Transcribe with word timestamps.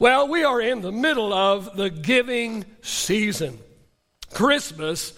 Well, 0.00 0.28
we 0.28 0.44
are 0.44 0.62
in 0.62 0.80
the 0.80 0.92
middle 0.92 1.30
of 1.30 1.76
the 1.76 1.90
giving 1.90 2.64
season. 2.80 3.58
Christmas 4.32 5.12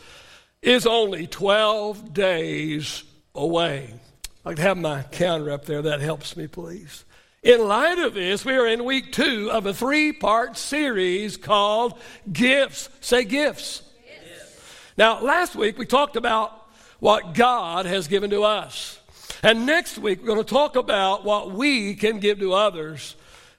is 0.60 0.88
only 0.88 1.28
12 1.28 2.12
days 2.12 3.04
away. 3.32 3.94
I'd 4.44 4.58
have 4.58 4.76
my 4.76 5.04
counter 5.04 5.52
up 5.52 5.66
there. 5.66 5.82
That 5.82 6.00
helps 6.00 6.36
me, 6.36 6.48
please. 6.48 7.04
In 7.44 7.68
light 7.68 8.00
of 8.00 8.14
this, 8.14 8.44
we 8.44 8.54
are 8.54 8.66
in 8.66 8.84
week 8.84 9.12
two 9.12 9.52
of 9.52 9.66
a 9.66 9.72
three 9.72 10.12
part 10.12 10.56
series 10.56 11.36
called 11.36 11.96
Gifts. 12.32 12.88
Say 13.00 13.22
gifts. 13.22 13.82
Now, 14.98 15.22
last 15.22 15.54
week 15.54 15.78
we 15.78 15.86
talked 15.86 16.16
about 16.16 16.60
what 16.98 17.34
God 17.34 17.86
has 17.86 18.08
given 18.08 18.30
to 18.30 18.42
us. 18.42 18.98
And 19.44 19.64
next 19.64 19.96
week 19.96 20.22
we're 20.22 20.26
going 20.26 20.44
to 20.44 20.44
talk 20.44 20.74
about 20.74 21.24
what 21.24 21.52
we 21.52 21.94
can 21.94 22.18
give 22.18 22.40
to 22.40 22.54
others. 22.54 23.14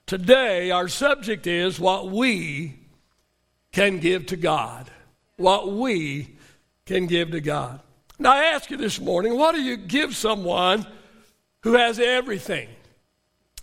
Today, 0.06 0.72
our 0.72 0.88
subject 0.88 1.48
is 1.48 1.80
what 1.80 2.10
we 2.10 2.76
can 3.72 4.00
give 4.00 4.28
to 4.28 4.36
God. 4.36 4.90
What 5.38 5.72
we 5.72 6.36
can 6.86 7.08
give 7.08 7.32
to 7.32 7.42
God. 7.42 7.80
Now, 8.20 8.34
I 8.34 8.46
ask 8.46 8.70
you 8.70 8.78
this 8.78 9.00
morning, 9.00 9.38
what 9.38 9.56
do 9.56 9.62
you 9.62 9.78
give 9.78 10.16
someone 10.16 10.86
who 11.62 11.74
has 11.74 12.00
everything? 12.00 12.70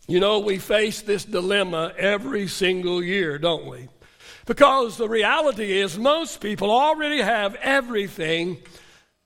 You 0.09 0.19
know, 0.19 0.41
we 0.41 0.59
face 0.59 1.03
this 1.03 1.25
dilemma 1.25 1.93
every 1.97 2.49
single 2.49 3.02
year, 3.02 3.38
don't 3.38 3.66
we? 3.66 3.88
Because 4.47 4.97
the 4.97 5.09
reality 5.09 5.79
is, 5.79 5.97
most 5.97 6.41
people 6.41 6.71
already 6.71 7.21
have 7.23 7.55
everything 7.57 8.59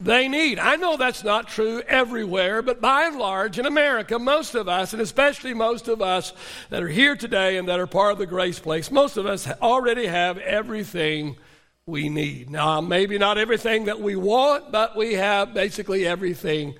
they 0.00 0.28
need. 0.28 0.58
I 0.58 0.76
know 0.76 0.96
that's 0.96 1.24
not 1.24 1.48
true 1.48 1.80
everywhere, 1.86 2.62
but 2.62 2.80
by 2.80 3.06
and 3.06 3.16
large, 3.16 3.58
in 3.58 3.66
America, 3.66 4.18
most 4.18 4.54
of 4.54 4.68
us, 4.68 4.92
and 4.92 5.00
especially 5.00 5.54
most 5.54 5.88
of 5.88 6.02
us 6.02 6.32
that 6.70 6.82
are 6.82 6.88
here 6.88 7.16
today 7.16 7.56
and 7.56 7.68
that 7.68 7.80
are 7.80 7.86
part 7.86 8.12
of 8.12 8.18
the 8.18 8.26
Grace 8.26 8.58
Place, 8.58 8.90
most 8.90 9.16
of 9.16 9.26
us 9.26 9.48
already 9.62 10.06
have 10.06 10.38
everything 10.38 11.36
we 11.86 12.08
need. 12.08 12.50
Now, 12.50 12.80
maybe 12.80 13.18
not 13.18 13.38
everything 13.38 13.86
that 13.86 14.00
we 14.00 14.16
want, 14.16 14.72
but 14.72 14.96
we 14.96 15.14
have 15.14 15.54
basically 15.54 16.06
everything 16.06 16.74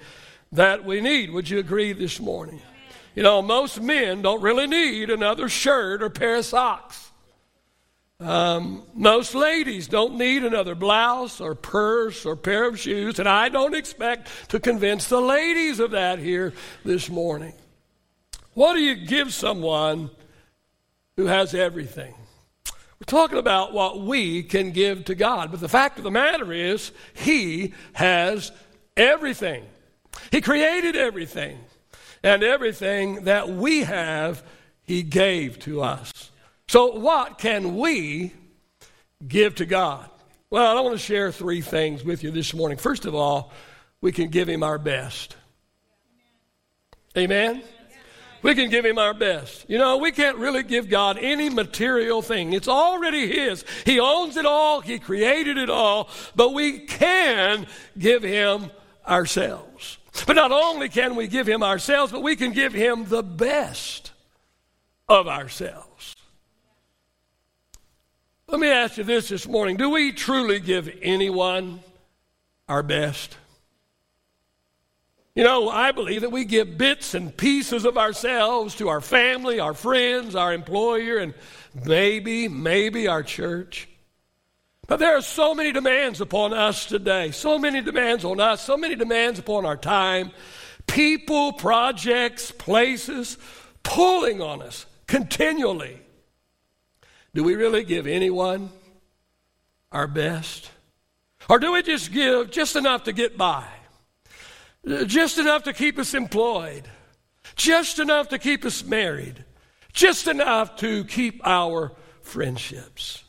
that 0.53 0.85
we 0.85 1.01
need. 1.01 1.31
Would 1.31 1.49
you 1.49 1.59
agree 1.59 1.93
this 1.93 2.21
morning? 2.21 2.61
You 3.15 3.23
know, 3.23 3.41
most 3.43 3.81
men 3.81 4.23
don't 4.23 4.43
really 4.43 4.67
need 4.67 5.09
another 5.09 5.49
shirt 5.49 6.03
or 6.03 6.11
pair 6.11 6.37
of 6.37 6.45
socks. 6.45 7.11
Um, 8.21 8.85
most 8.95 9.35
ladies 9.35 9.89
don't 9.89 10.17
need 10.17 10.45
another 10.45 10.75
blouse 10.75 11.41
or 11.41 11.55
purse 11.55 12.25
or 12.25 12.37
pair 12.37 12.69
of 12.69 12.79
shoes, 12.79 13.19
and 13.19 13.29
I 13.29 13.49
don't 13.49 13.75
expect 13.75 14.51
to 14.51 14.61
convince 14.61 15.09
the 15.09 15.21
ladies 15.21 15.81
of 15.81 15.91
that 15.91 16.21
here 16.21 16.53
this 16.85 17.11
morning. 17.11 17.55
What 18.55 18.75
do 18.75 18.81
you 18.81 18.95
give 18.95 19.35
someone 19.35 20.11
who 21.17 21.27
has 21.27 21.55
everything? 21.55 22.15
We're 22.67 23.07
talking 23.07 23.39
about 23.39 23.73
what 23.73 24.01
we 24.01 24.45
can 24.45 24.71
give 24.71 25.07
to 25.07 25.17
God, 25.17 25.51
but 25.51 25.61
the 25.61 25.69
fact 25.69 25.99
of 25.99 26.05
the 26.05 26.11
matter 26.13 26.53
is, 26.53 26.93
He 27.15 27.75
has 27.95 28.53
everything. 28.97 29.65
He 30.31 30.41
created 30.41 30.95
everything 30.95 31.59
and 32.23 32.45
everything 32.45 33.25
that 33.25 33.49
we 33.49 33.81
have, 33.81 34.45
He 34.85 35.03
gave 35.03 35.59
to 35.61 35.83
us. 35.83 36.31
So, 36.69 36.97
what 36.97 37.39
can 37.39 37.77
we 37.77 38.33
give 39.27 39.57
to 39.57 39.67
God? 39.67 40.09
Well, 40.51 40.77
I 40.77 40.81
want 40.81 40.95
to 40.95 40.99
share 40.99 41.33
three 41.33 41.61
things 41.61 42.05
with 42.05 42.23
you 42.23 42.31
this 42.31 42.55
morning. 42.55 42.79
First 42.79 43.05
of 43.05 43.15
all, 43.15 43.53
we 44.01 44.13
can 44.13 44.29
give 44.29 44.49
Him 44.49 44.63
our 44.63 44.79
best. 44.79 45.37
Amen? 47.17 47.63
We 48.43 48.55
can 48.55 48.71
give 48.71 48.85
Him 48.85 48.99
our 48.99 49.15
best. 49.15 49.65
You 49.69 49.79
know, 49.79 49.99
we 49.99 50.13
can't 50.13 50.37
really 50.39 50.63
give 50.63 50.89
God 50.89 51.19
any 51.19 51.49
material 51.49 52.23
thing, 52.23 52.53
it's 52.53 52.69
already 52.69 53.27
His. 53.27 53.65
He 53.85 54.01
owns 54.01 54.37
it 54.37 54.47
all, 54.47 54.81
He 54.81 54.99
created 54.99 55.59
it 55.59 55.71
all, 55.71 56.09
but 56.35 56.55
we 56.55 56.81
can 56.81 57.67
give 57.99 58.23
Him 58.23 58.71
ourselves. 59.07 59.99
But 60.27 60.37
not 60.37 60.53
only 60.53 60.89
can 60.89 61.17
we 61.17 61.27
give 61.27 61.47
him 61.47 61.63
ourselves, 61.63 62.13
but 62.13 62.23
we 62.23 62.37
can 62.37 62.53
give 62.53 62.73
him 62.73 63.07
the 63.07 63.23
best 63.23 64.13
of 65.09 65.27
ourselves. 65.27 65.94
Let 68.55 68.61
me 68.61 68.71
ask 68.71 68.99
you 68.99 69.03
this 69.03 69.31
this 69.31 69.49
morning 69.49 69.77
Do 69.77 69.91
we 69.91 70.13
truly 70.13 70.61
give 70.61 70.89
anyone 71.03 71.81
our 72.69 72.85
best? 72.85 73.37
You 75.35 75.43
know, 75.43 75.69
I 75.69 75.91
believe 75.91 76.21
that 76.21 76.31
we 76.31 76.45
give 76.45 76.79
bits 76.79 77.15
and 77.15 77.37
pieces 77.37 77.85
of 77.85 77.99
ourselves 77.99 78.77
to 78.77 78.91
our 78.91 79.01
family, 79.01 79.59
our 79.59 79.75
friends, 79.75 80.37
our 80.37 80.53
employer, 80.55 81.17
and 81.17 81.35
maybe, 81.85 82.47
maybe 82.47 83.09
our 83.09 83.25
church. 83.25 83.89
But 84.87 85.01
there 85.01 85.17
are 85.17 85.23
so 85.23 85.53
many 85.53 85.73
demands 85.73 86.21
upon 86.21 86.53
us 86.53 86.87
today, 86.87 87.33
so 87.33 87.59
many 87.59 87.81
demands 87.81 88.25
on 88.25 88.39
us, 88.39 88.63
so 88.63 88.77
many 88.77 88.95
demands 88.95 89.41
upon 89.41 89.67
our 89.67 89.77
time, 89.77 90.31
people, 90.87 91.55
projects, 91.55 92.53
places, 92.53 93.37
pulling 93.83 94.41
on 94.41 94.63
us 94.63 94.87
continually. 95.09 95.99
Do 97.35 97.43
we 97.43 97.57
really 97.57 97.85
give 97.85 98.07
anyone 98.07 98.71
our 99.91 100.07
best? 100.07 100.71
Or 101.49 101.59
do 101.59 101.73
we 101.73 101.83
just 101.83 102.13
give 102.13 102.51
just 102.51 102.77
enough 102.77 103.05
to 103.05 103.13
get 103.13 103.37
by? 103.37 103.67
Just 105.07 105.39
enough 105.39 105.65
to 105.65 105.73
keep 105.73 105.99
us 105.99 106.15
employed? 106.15 106.89
Just 107.57 107.99
enough 107.99 108.29
to 108.29 108.39
keep 108.39 108.65
us 108.65 108.85
married? 108.85 109.45
Just 109.93 110.27
enough 110.29 110.77
to 110.77 111.05
keep 111.05 111.41
our 111.45 111.93
friendships? 112.23 113.25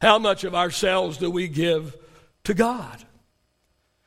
How 0.00 0.18
much 0.18 0.44
of 0.44 0.54
ourselves 0.54 1.18
do 1.18 1.30
we 1.30 1.48
give 1.48 1.96
to 2.44 2.54
God? 2.54 3.04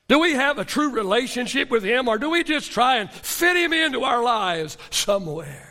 Do 0.07 0.19
we 0.19 0.33
have 0.33 0.59
a 0.59 0.65
true 0.65 0.91
relationship 0.91 1.69
with 1.69 1.83
Him, 1.83 2.07
or 2.07 2.17
do 2.17 2.29
we 2.29 2.43
just 2.43 2.71
try 2.71 2.97
and 2.97 3.11
fit 3.11 3.55
Him 3.55 3.73
into 3.73 4.03
our 4.03 4.21
lives 4.21 4.77
somewhere? 4.91 5.64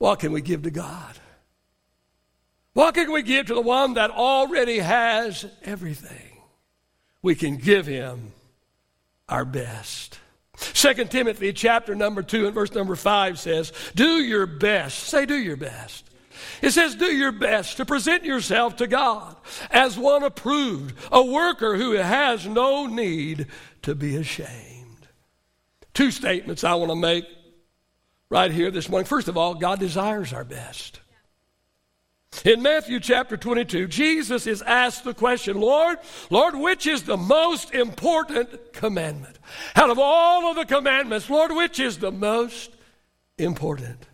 What 0.00 0.18
can 0.18 0.32
we 0.32 0.40
give 0.40 0.62
to 0.62 0.70
God? 0.72 1.14
What 2.72 2.94
can 2.94 3.12
we 3.12 3.22
give 3.22 3.46
to 3.46 3.54
the 3.54 3.60
one 3.60 3.94
that 3.94 4.10
already 4.10 4.78
has 4.78 5.46
everything? 5.62 6.40
We 7.22 7.36
can 7.36 7.56
give 7.56 7.86
Him 7.86 8.32
our 9.28 9.44
best. 9.44 10.18
2 10.56 11.04
Timothy 11.04 11.52
chapter 11.52 11.94
number 11.94 12.22
2 12.22 12.46
and 12.46 12.54
verse 12.54 12.74
number 12.74 12.96
5 12.96 13.38
says, 13.38 13.72
Do 13.94 14.20
your 14.20 14.46
best. 14.46 14.98
Say, 15.04 15.26
do 15.26 15.36
your 15.36 15.56
best 15.56 16.10
it 16.62 16.72
says, 16.72 16.94
Do 16.94 17.06
your 17.06 17.32
best 17.32 17.76
to 17.78 17.86
present 17.86 18.24
yourself 18.24 18.76
to 18.76 18.86
God 18.86 19.36
as 19.70 19.98
one 19.98 20.22
approved, 20.22 20.94
a 21.10 21.24
worker 21.24 21.76
who 21.76 21.92
has 21.92 22.46
no 22.46 22.86
need 22.86 23.46
to 23.82 23.94
be 23.94 24.16
ashamed. 24.16 25.08
Two 25.94 26.10
statements 26.10 26.64
I 26.64 26.74
want 26.74 26.90
to 26.90 26.96
make 26.96 27.24
right 28.30 28.50
here 28.50 28.70
this 28.70 28.88
morning. 28.88 29.06
First 29.06 29.28
of 29.28 29.36
all, 29.36 29.54
God 29.54 29.80
desires 29.80 30.32
our 30.32 30.44
best. 30.44 31.00
In 32.44 32.62
Matthew 32.62 33.00
chapter 33.00 33.36
22, 33.36 33.88
Jesus 33.88 34.46
is 34.46 34.62
asked 34.62 35.02
the 35.02 35.12
question, 35.12 35.60
Lord, 35.60 35.98
Lord, 36.30 36.54
which 36.54 36.86
is 36.86 37.02
the 37.02 37.16
most 37.16 37.74
important 37.74 38.72
commandment? 38.72 39.36
Out 39.74 39.90
of 39.90 39.98
all 39.98 40.48
of 40.48 40.56
the 40.56 40.64
commandments, 40.64 41.28
Lord, 41.28 41.50
which 41.50 41.80
is 41.80 41.98
the 41.98 42.12
most 42.12 42.70
important? 43.36 44.06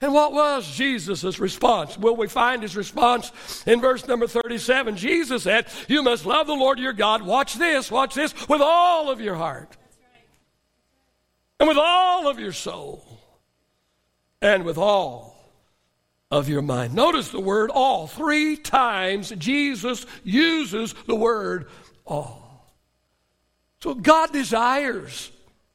And 0.00 0.14
what 0.14 0.32
was 0.32 0.74
Jesus' 0.74 1.38
response? 1.38 1.98
Well, 1.98 2.16
we 2.16 2.26
find 2.26 2.62
his 2.62 2.74
response 2.74 3.32
in 3.66 3.82
verse 3.82 4.08
number 4.08 4.26
37. 4.26 4.96
Jesus 4.96 5.42
said, 5.42 5.66
You 5.88 6.02
must 6.02 6.24
love 6.24 6.46
the 6.46 6.54
Lord 6.54 6.78
your 6.78 6.94
God. 6.94 7.20
Watch 7.20 7.54
this, 7.54 7.90
watch 7.90 8.14
this, 8.14 8.32
with 8.48 8.62
all 8.62 9.10
of 9.10 9.20
your 9.20 9.34
heart, 9.34 9.76
and 11.58 11.68
with 11.68 11.76
all 11.78 12.28
of 12.28 12.40
your 12.40 12.52
soul, 12.52 13.09
and 14.42 14.64
with 14.64 14.78
all 14.78 15.30
of 16.30 16.48
your 16.48 16.62
mind. 16.62 16.94
Notice 16.94 17.30
the 17.30 17.40
word 17.40 17.70
all. 17.70 18.06
Three 18.06 18.56
times 18.56 19.30
Jesus 19.30 20.06
uses 20.22 20.94
the 21.06 21.16
word 21.16 21.68
all. 22.06 22.72
So 23.82 23.94
God 23.94 24.32
desires 24.32 25.30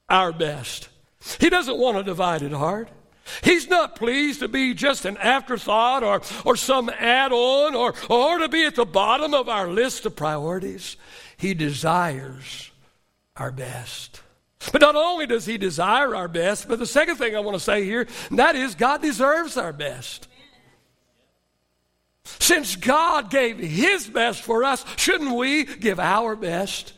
our 0.08 0.32
best, 0.32 0.90
He 1.40 1.50
doesn't 1.50 1.78
want 1.78 1.98
a 1.98 2.04
divided 2.04 2.54
heart. 2.54 2.90
He's 3.44 3.68
not 3.68 3.96
pleased 3.96 4.42
to 4.42 4.48
be 4.48 4.76
just 4.76 5.04
an 5.06 5.18
afterthought 5.18 6.04
or, 6.04 6.22
or 6.46 6.56
some 6.56 6.90
add 6.90 7.32
on 7.32 7.74
or, 7.74 7.96
or 8.08 8.38
to 8.38 8.48
be 8.48 8.66
at 8.66 8.76
the 8.76 8.86
bottom 8.86 9.34
of 9.34 9.50
our 9.50 9.68
list 9.68 10.06
of 10.06 10.16
priorities. 10.16 10.96
He 11.36 11.56
desires 11.56 12.70
our 13.36 13.52
best. 13.52 14.22
But 14.72 14.82
not 14.82 14.96
only 14.96 15.26
does 15.26 15.46
He 15.46 15.58
desire 15.58 16.16
our 16.16 16.28
best, 16.28 16.68
but 16.68 16.80
the 16.80 16.86
second 16.86 17.18
thing 17.18 17.36
I 17.36 17.40
want 17.40 17.56
to 17.56 17.64
say 17.64 17.84
here, 17.84 18.08
and 18.30 18.40
that 18.40 18.56
is 18.56 18.76
God 18.76 19.02
deserves 19.02 19.58
our 19.58 19.74
best. 19.74 20.28
Since 22.24 22.76
God 22.76 23.30
gave 23.30 23.60
His 23.60 24.08
best 24.08 24.42
for 24.42 24.64
us, 24.64 24.86
shouldn't 24.98 25.36
we 25.36 25.66
give 25.66 26.00
our 26.00 26.36
best 26.36 26.94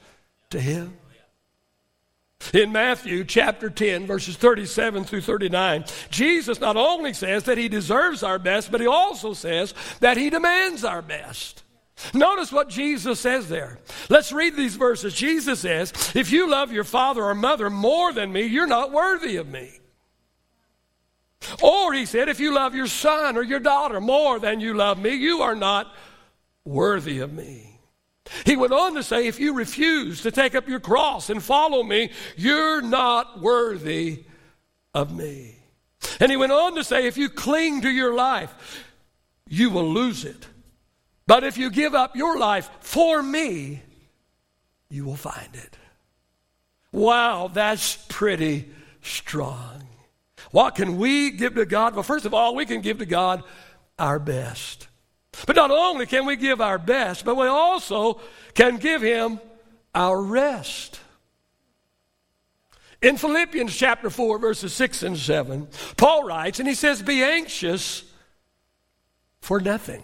to 0.51 0.59
Him? 0.59 0.97
In 2.53 2.71
Matthew 2.71 3.25
chapter 3.25 3.69
10, 3.69 4.05
verses 4.05 4.37
37 4.37 5.03
through 5.03 5.21
39, 5.21 5.85
Jesus 6.09 6.61
not 6.61 6.77
only 6.77 7.13
says 7.13 7.43
that 7.43 7.57
he 7.57 7.67
deserves 7.67 8.23
our 8.23 8.39
best, 8.39 8.71
but 8.71 8.79
he 8.79 8.87
also 8.87 9.33
says 9.33 9.73
that 9.99 10.17
he 10.17 10.29
demands 10.29 10.85
our 10.85 11.01
best. 11.01 11.63
Notice 12.13 12.51
what 12.51 12.69
Jesus 12.69 13.19
says 13.19 13.49
there. 13.49 13.79
Let's 14.09 14.31
read 14.31 14.55
these 14.55 14.75
verses. 14.75 15.13
Jesus 15.13 15.61
says, 15.61 15.91
If 16.15 16.31
you 16.31 16.49
love 16.49 16.71
your 16.71 16.83
father 16.83 17.23
or 17.23 17.35
mother 17.35 17.69
more 17.69 18.13
than 18.13 18.31
me, 18.31 18.43
you're 18.43 18.67
not 18.67 18.91
worthy 18.91 19.37
of 19.37 19.47
me. 19.47 19.79
Or 21.61 21.93
he 21.93 22.05
said, 22.05 22.29
If 22.29 22.39
you 22.39 22.53
love 22.53 22.75
your 22.75 22.87
son 22.87 23.35
or 23.35 23.43
your 23.43 23.59
daughter 23.59 23.99
more 23.99 24.39
than 24.39 24.59
you 24.59 24.73
love 24.73 24.99
me, 24.99 25.15
you 25.15 25.41
are 25.41 25.55
not 25.55 25.93
worthy 26.63 27.19
of 27.19 27.33
me. 27.33 27.79
He 28.45 28.55
went 28.55 28.73
on 28.73 28.93
to 28.95 29.03
say, 29.03 29.27
If 29.27 29.39
you 29.39 29.53
refuse 29.53 30.21
to 30.21 30.31
take 30.31 30.55
up 30.55 30.67
your 30.67 30.79
cross 30.79 31.29
and 31.29 31.41
follow 31.41 31.81
me, 31.81 32.11
you're 32.35 32.81
not 32.81 33.41
worthy 33.41 34.25
of 34.93 35.15
me. 35.15 35.55
And 36.19 36.29
he 36.29 36.37
went 36.37 36.51
on 36.51 36.75
to 36.75 36.83
say, 36.83 37.07
If 37.07 37.17
you 37.17 37.29
cling 37.29 37.81
to 37.81 37.89
your 37.89 38.13
life, 38.13 38.85
you 39.47 39.69
will 39.69 39.89
lose 39.89 40.25
it. 40.25 40.47
But 41.27 41.43
if 41.43 41.57
you 41.57 41.69
give 41.69 41.93
up 41.93 42.15
your 42.15 42.39
life 42.39 42.69
for 42.79 43.21
me, 43.21 43.81
you 44.89 45.05
will 45.05 45.17
find 45.17 45.53
it. 45.53 45.77
Wow, 46.91 47.51
that's 47.53 47.97
pretty 48.07 48.69
strong. 49.01 49.83
What 50.51 50.75
can 50.75 50.97
we 50.97 51.31
give 51.31 51.55
to 51.55 51.65
God? 51.65 51.93
Well, 51.93 52.03
first 52.03 52.25
of 52.25 52.33
all, 52.33 52.55
we 52.55 52.65
can 52.65 52.79
give 52.79 52.99
to 52.99 53.05
God 53.05 53.43
our 53.99 54.19
best. 54.19 54.87
But 55.45 55.57
not 55.57 55.69
only 55.69 56.05
can 56.05 56.25
we 56.25 56.37
give 56.37 56.61
our 56.61 56.77
best, 56.77 57.25
but 57.25 57.35
we 57.35 57.45
also 57.45 58.21
can 58.53 58.77
give 58.77 59.01
Him 59.01 59.39
our 59.93 60.19
rest. 60.21 60.99
In 63.01 63.17
Philippians 63.17 63.75
chapter 63.75 64.09
4, 64.09 64.39
verses 64.39 64.73
6 64.73 65.03
and 65.03 65.17
7, 65.17 65.67
Paul 65.97 66.23
writes, 66.23 66.59
and 66.59 66.67
he 66.67 66.73
says, 66.73 67.01
Be 67.03 67.21
anxious 67.21 68.03
for 69.41 69.59
nothing. 69.59 70.03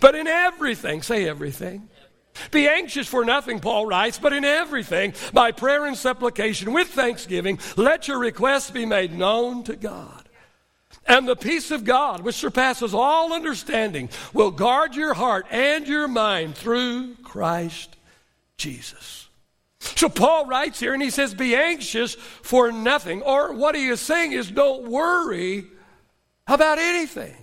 But 0.00 0.14
in 0.14 0.26
everything, 0.26 1.02
say 1.02 1.28
everything. 1.28 1.88
Be 2.50 2.68
anxious 2.68 3.06
for 3.06 3.24
nothing, 3.24 3.60
Paul 3.60 3.86
writes, 3.86 4.18
but 4.18 4.32
in 4.32 4.44
everything, 4.44 5.14
by 5.32 5.52
prayer 5.52 5.86
and 5.86 5.96
supplication, 5.96 6.72
with 6.72 6.88
thanksgiving, 6.88 7.58
let 7.76 8.08
your 8.08 8.18
requests 8.18 8.70
be 8.70 8.86
made 8.86 9.12
known 9.12 9.64
to 9.64 9.76
God. 9.76 10.28
And 11.06 11.26
the 11.26 11.36
peace 11.36 11.70
of 11.70 11.84
God, 11.84 12.22
which 12.22 12.36
surpasses 12.36 12.94
all 12.94 13.32
understanding, 13.32 14.08
will 14.32 14.50
guard 14.50 14.94
your 14.94 15.14
heart 15.14 15.46
and 15.50 15.86
your 15.86 16.08
mind 16.08 16.56
through 16.56 17.16
Christ 17.16 17.96
Jesus. 18.56 19.28
So 19.80 20.08
Paul 20.08 20.46
writes 20.46 20.78
here 20.78 20.94
and 20.94 21.02
he 21.02 21.10
says, 21.10 21.34
Be 21.34 21.56
anxious 21.56 22.14
for 22.14 22.70
nothing. 22.70 23.22
Or 23.22 23.52
what 23.52 23.74
he 23.74 23.88
is 23.88 24.00
saying 24.00 24.32
is, 24.32 24.50
don't 24.50 24.88
worry 24.88 25.66
about 26.46 26.78
anything. 26.78 27.34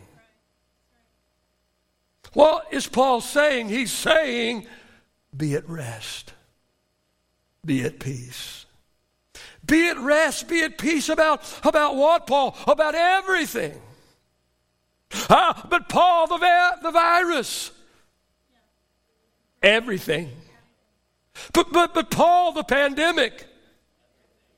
What 2.34 2.68
is 2.72 2.88
Paul 2.88 3.22
saying? 3.22 3.70
He's 3.70 3.92
saying, 3.92 4.68
be 5.36 5.56
at 5.56 5.68
rest, 5.68 6.34
be 7.66 7.84
at 7.84 8.00
peace. 8.00 8.66
Be 9.66 9.88
at 9.90 9.98
rest, 10.00 10.48
be 10.48 10.64
at 10.64 10.78
peace 10.80 11.10
about, 11.10 11.44
about 11.64 11.96
what, 11.96 12.26
Paul? 12.26 12.58
About 12.66 12.96
everything. 12.96 13.80
Ah, 15.30 15.66
but 15.70 15.90
Paul, 15.90 16.28
the, 16.28 16.38
the 16.81 16.92
virus, 16.92 17.72
everything. 19.62 20.31
But, 21.54 21.72
but, 21.72 21.94
but 21.94 22.10
Paul, 22.10 22.52
the 22.54 22.64
pandemic, 22.64 23.46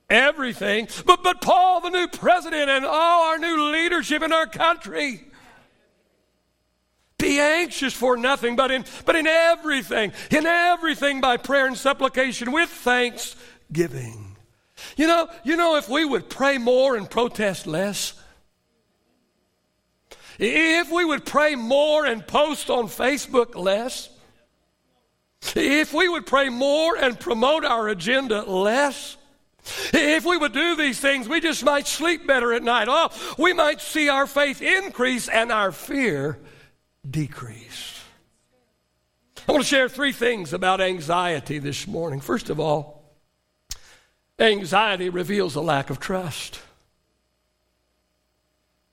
everything. 0.10 0.88
But, 1.06 1.24
but 1.24 1.42
Paul, 1.42 1.82
the 1.82 1.90
new 1.90 2.08
president, 2.08 2.70
and 2.70 2.86
all 2.86 3.30
our 3.30 3.38
new 3.38 3.72
leadership 3.72 4.22
in 4.24 4.32
our 4.32 4.48
country. 4.48 5.26
Be 7.22 7.40
anxious 7.40 7.94
for 7.94 8.18
nothing, 8.18 8.56
but 8.56 8.72
in, 8.72 8.84
but 9.06 9.16
in 9.16 9.28
everything, 9.28 10.12
in 10.32 10.48
everything 10.48 11.22
by 11.22 11.38
prayer 11.38 11.68
and 11.68 11.78
supplication 11.78 12.52
with 12.52 12.68
thanksgiving. 12.68 14.36
You 14.98 15.06
know, 15.06 15.30
you 15.44 15.56
know, 15.56 15.76
if 15.76 15.88
we 15.88 16.04
would 16.04 16.32
pray 16.32 16.58
more 16.58 16.96
and 16.96 17.08
protest 17.08 17.68
less, 17.68 18.16
if 20.40 20.92
we 20.92 21.06
would 21.06 21.24
pray 21.24 21.54
more 21.54 22.08
and 22.08 22.26
post 22.26 22.72
on 22.72 22.88
Facebook 22.88 23.56
less, 23.56 24.10
if 25.56 25.94
we 25.94 26.10
would 26.10 26.26
pray 26.26 26.50
more 26.50 26.98
and 26.98 27.20
promote 27.20 27.64
our 27.64 27.88
agenda 27.90 28.42
less, 28.42 29.16
if 29.94 30.26
we 30.26 30.38
would 30.38 30.54
do 30.54 30.76
these 30.76 31.00
things, 31.00 31.30
we 31.30 31.40
just 31.40 31.64
might 31.64 31.86
sleep 31.86 32.26
better 32.26 32.52
at 32.52 32.64
night. 32.64 32.88
Oh, 32.90 33.10
we 33.38 33.54
might 33.54 33.80
see 33.80 34.10
our 34.10 34.26
faith 34.26 34.64
increase 34.64 35.28
and 35.28 35.52
our 35.52 35.72
fear 35.72 36.40
decrease. 37.10 38.00
I 39.48 39.52
want 39.52 39.64
to 39.64 39.70
share 39.70 39.90
three 39.90 40.12
things 40.12 40.54
about 40.54 40.82
anxiety 40.82 41.60
this 41.60 41.88
morning. 41.88 42.20
First 42.20 42.50
of 42.50 42.60
all, 42.60 43.04
anxiety 44.40 45.10
reveals 45.10 45.56
a 45.56 45.62
lack 45.62 45.90
of 45.90 46.00
trust. 46.00 46.62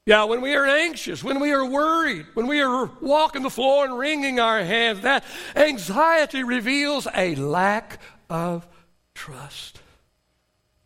Yeah, 0.07 0.25
when 0.25 0.41
we 0.41 0.55
are 0.55 0.65
anxious, 0.65 1.23
when 1.23 1.39
we 1.39 1.53
are 1.53 1.67
worried, 1.67 2.25
when 2.33 2.47
we 2.47 2.63
are 2.63 2.91
walking 3.03 3.43
the 3.43 3.51
floor 3.51 3.85
and 3.85 3.99
wringing 3.99 4.41
our 4.41 4.65
hands, 4.65 5.03
that 5.03 5.23
anxiety 5.55 6.43
reveals 6.43 7.07
a 7.15 7.35
lack 7.35 8.01
of 8.31 8.67
trust. 9.15 9.81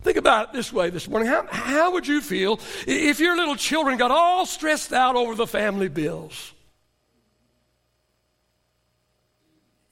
Think 0.01 0.17
about 0.17 0.49
it 0.49 0.53
this 0.53 0.73
way 0.73 0.89
this 0.89 1.07
morning. 1.07 1.29
How, 1.29 1.47
how 1.49 1.93
would 1.93 2.05
you 2.05 2.19
feel 2.19 2.59
if 2.85 3.21
your 3.21 3.37
little 3.37 3.55
children 3.55 3.97
got 3.97 4.11
all 4.11 4.45
stressed 4.45 4.91
out 4.91 5.15
over 5.15 5.35
the 5.35 5.47
family 5.47 5.87
bills? 5.87 6.51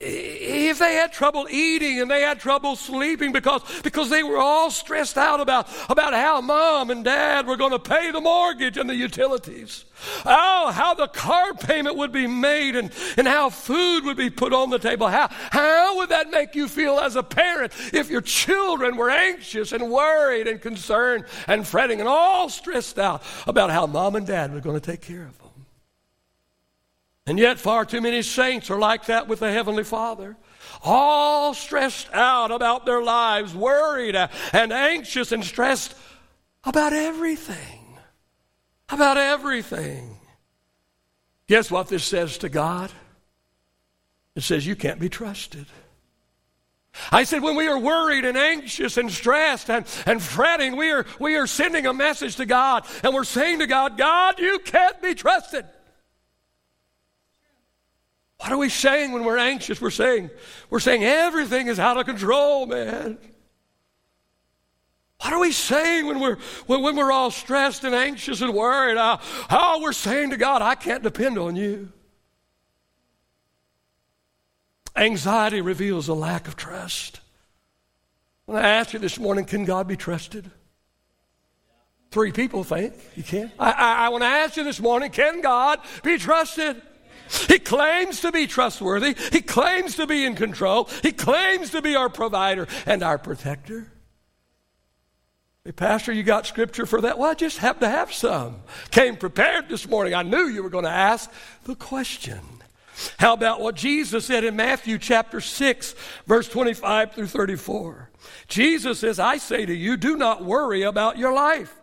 If 0.04 0.80
they 0.80 0.96
had 0.96 1.14
trouble 1.14 1.48
eating 1.50 2.02
and 2.02 2.10
they 2.10 2.22
had 2.22 2.40
trouble 2.40 2.76
sleeping 2.76 3.32
because, 3.32 3.62
because 3.82 4.10
they 4.10 4.24
were 4.24 4.38
all 4.38 4.72
stressed 4.72 5.18
out 5.18 5.40
about, 5.40 5.68
about 5.90 6.14
how 6.14 6.42
mom 6.42 6.90
and 6.90 7.06
dad 7.06 7.46
were 7.46 7.56
going 7.56 7.72
to 7.72 7.80
pay 7.80 8.12
the 8.12 8.20
mortgage 8.20 8.78
and 8.78 8.90
the 8.90 8.96
utilities. 8.96 9.86
Oh, 10.26 10.72
how 10.74 10.96
the 10.96 11.08
car 11.08 11.54
payment 11.54 11.96
would 11.98 12.12
be 12.12 12.26
made 12.26 12.76
and, 12.76 12.92
and 13.16 13.28
how 13.28 13.52
food 13.52 14.04
would 14.06 14.18
be 14.18 14.32
put 14.32 14.54
on 14.54 14.72
the 14.72 14.80
table. 14.80 15.08
How, 15.08 15.28
how 15.30 15.98
would 15.98 16.10
that 16.10 16.32
make 16.32 16.56
you 16.56 16.68
feel 16.68 17.00
as 17.00 17.16
a 17.16 17.24
parent 17.24 17.72
if 17.94 18.10
your 18.10 18.22
children 18.22 18.96
were 18.96 19.12
anxious 19.12 19.72
and 19.72 19.92
worried 19.92 20.48
and 20.48 20.60
concerned 20.60 21.26
and 21.48 21.68
fretting 21.68 22.00
and 22.00 22.10
all 22.10 22.50
stressed 22.50 22.98
out 22.98 23.22
about 23.46 23.70
how 23.70 23.86
mom 23.86 24.16
and 24.16 24.26
dad 24.26 24.52
were 24.52 24.62
going 24.62 24.80
to 24.80 24.92
take 24.92 25.02
care 25.02 25.28
of 25.28 25.38
them? 25.38 25.51
And 27.28 27.38
yet, 27.38 27.60
far 27.60 27.86
too 27.86 28.02
many 28.02 28.22
saints 28.24 28.70
are 28.72 28.80
like 28.80 29.06
that 29.06 29.28
with 29.28 29.40
the 29.40 29.52
Heavenly 29.52 29.84
Father. 29.84 30.38
All 30.84 31.54
stressed 31.54 32.10
out 32.14 32.52
about 32.52 32.86
their 32.86 33.02
lives, 33.02 33.54
worried 33.54 34.16
and 34.16 34.74
anxious 34.74 35.32
and 35.32 35.44
stressed 35.44 35.94
about 36.64 36.94
everything. 36.94 37.98
About 38.90 39.18
everything. 39.18 40.18
Guess 41.48 41.70
what 41.70 41.88
this 41.88 42.04
says 42.04 42.40
to 42.40 42.50
God? 42.50 42.92
It 44.36 44.42
says, 44.42 44.66
You 44.66 44.76
can't 44.76 45.00
be 45.00 45.10
trusted. 45.10 45.68
I 47.12 47.24
said, 47.24 47.42
when 47.42 47.56
we 47.56 47.68
are 47.68 47.80
worried 47.80 48.26
and 48.26 48.38
anxious 48.38 48.98
and 48.98 49.10
stressed 49.10 49.70
and, 49.70 49.86
and 50.06 50.22
fretting, 50.22 50.76
we 50.76 50.92
are, 50.92 51.06
we 51.20 51.36
are 51.36 51.48
sending 51.48 51.86
a 51.86 51.94
message 51.94 52.36
to 52.36 52.46
God 52.46 52.86
and 53.02 53.14
we're 53.14 53.24
saying 53.24 53.60
to 53.60 53.68
God, 53.68 53.98
God, 53.98 54.40
you 54.40 54.60
can't 54.60 55.02
be 55.02 55.16
trusted. 55.16 55.66
What 58.42 58.52
are 58.52 58.58
we 58.58 58.70
saying 58.70 59.12
when 59.12 59.24
we're 59.24 59.38
anxious? 59.38 59.80
We're 59.80 59.92
saying, 59.92 60.32
we're 60.72 60.80
saying 60.80 61.04
everything 61.04 61.68
is 61.68 61.78
out 61.78 61.98
of 61.98 62.08
control, 62.08 62.66
man. 62.66 63.20
What 65.22 65.32
are 65.32 65.40
we 65.40 65.52
saying 65.52 66.08
when 66.08 66.20
we're, 66.20 66.38
when, 66.66 66.82
when 66.82 66.96
we're 66.96 67.12
all 67.12 67.30
stressed 67.30 67.84
and 67.84 67.94
anxious 67.94 68.42
and 68.42 68.52
worried? 68.56 68.98
How, 68.98 69.20
how 69.48 69.80
we're 69.80 69.94
saying 69.94 70.32
to 70.32 70.38
God, 70.38 70.64
I 70.64 70.74
can't 70.74 71.04
depend 71.04 71.38
on 71.38 71.56
you. 71.56 71.90
Anxiety 74.96 75.62
reveals 75.62 76.08
a 76.08 76.16
lack 76.16 76.48
of 76.48 76.56
trust. 76.56 77.20
When 78.46 78.58
I 78.58 78.68
ask 78.68 78.92
you 78.92 78.98
this 78.98 79.20
morning, 79.20 79.46
can 79.46 79.66
God 79.66 79.88
be 79.88 79.96
trusted? 79.96 80.50
Three 82.10 82.32
people 82.32 82.64
think 82.64 82.96
you 83.16 83.22
can. 83.22 83.52
I, 83.60 83.72
I, 83.72 84.06
I 84.06 84.10
want 84.10 84.24
to 84.24 84.28
ask 84.28 84.58
you 84.58 84.64
this 84.64 84.80
morning, 84.80 85.12
can 85.12 85.42
God 85.42 85.80
be 86.02 86.18
trusted? 86.18 86.82
He 87.48 87.60
claims 87.60 88.22
to 88.22 88.32
be 88.32 88.48
trustworthy. 88.48 89.16
He 89.32 89.42
claims 89.42 89.96
to 89.96 90.08
be 90.08 90.26
in 90.26 90.36
control. 90.36 90.90
He 91.02 91.12
claims 91.12 91.72
to 91.72 91.82
be 91.82 91.96
our 91.96 92.10
provider 92.10 92.68
and 92.86 93.04
our 93.04 93.18
protector. 93.18 93.92
Hey, 95.64 95.72
Pastor, 95.72 96.12
you 96.12 96.24
got 96.24 96.48
scripture 96.48 96.86
for 96.86 97.02
that? 97.02 97.20
Well, 97.20 97.30
I 97.30 97.36
just 97.36 97.60
happen 97.60 97.82
to 97.82 97.90
have 97.90 98.12
some. 98.12 98.62
Came 98.90 99.16
prepared 99.16 99.70
this 99.70 99.88
morning. 99.88 100.14
I 100.16 100.24
knew 100.24 100.48
you 100.48 100.64
were 100.64 100.70
going 100.70 100.86
to 100.86 100.90
ask 100.90 101.32
the 101.66 101.76
question. 101.76 102.40
How 103.20 103.34
about 103.34 103.62
what 103.62 103.76
Jesus 103.76 104.26
said 104.26 104.44
in 104.44 104.56
Matthew 104.56 104.98
chapter 104.98 105.40
6, 105.40 105.96
verse 106.26 106.50
25 106.50 107.14
through 107.14 107.28
34? 107.28 108.10
Jesus 108.48 109.00
says, 109.00 109.20
I 109.20 109.38
say 109.38 109.66
to 109.66 109.74
you, 109.74 109.98
do 109.98 110.18
not 110.18 110.44
worry 110.44 110.82
about 110.82 111.18
your 111.18 111.34
life, 111.34 111.80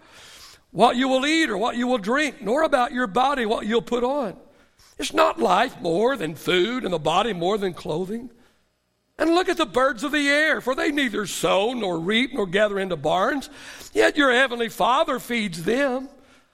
what 0.70 0.96
you 0.96 1.08
will 1.08 1.24
eat 1.24 1.48
or 1.48 1.56
what 1.56 1.76
you 1.76 1.86
will 1.86 1.98
drink, 1.98 2.42
nor 2.42 2.62
about 2.64 2.92
your 2.92 3.06
body, 3.06 3.46
what 3.46 3.66
you'll 3.66 3.80
put 3.80 4.04
on. 4.04 4.36
Is 4.99 5.14
not 5.14 5.38
life 5.38 5.80
more 5.80 6.16
than 6.16 6.35
food 6.35 6.85
and 6.85 6.92
the 6.92 6.99
body 6.99 7.32
more 7.32 7.56
than 7.56 7.73
clothing? 7.73 8.30
And 9.16 9.30
look 9.30 9.49
at 9.49 9.56
the 9.56 9.66
birds 9.66 10.04
of 10.04 10.12
the 10.12 10.28
air, 10.28 10.61
for 10.61 10.75
they 10.75 10.92
neither 10.92 11.26
sow 11.26 11.73
nor 11.73 11.99
reap 11.99 12.35
nor 12.35 12.47
gather 12.47 12.78
into 12.78 12.97
barns, 12.97 13.50
yet 13.92 14.16
your 14.16 14.32
heavenly 14.32 14.68
Father 14.68 15.18
feeds 15.18 15.64
them. 15.64 16.08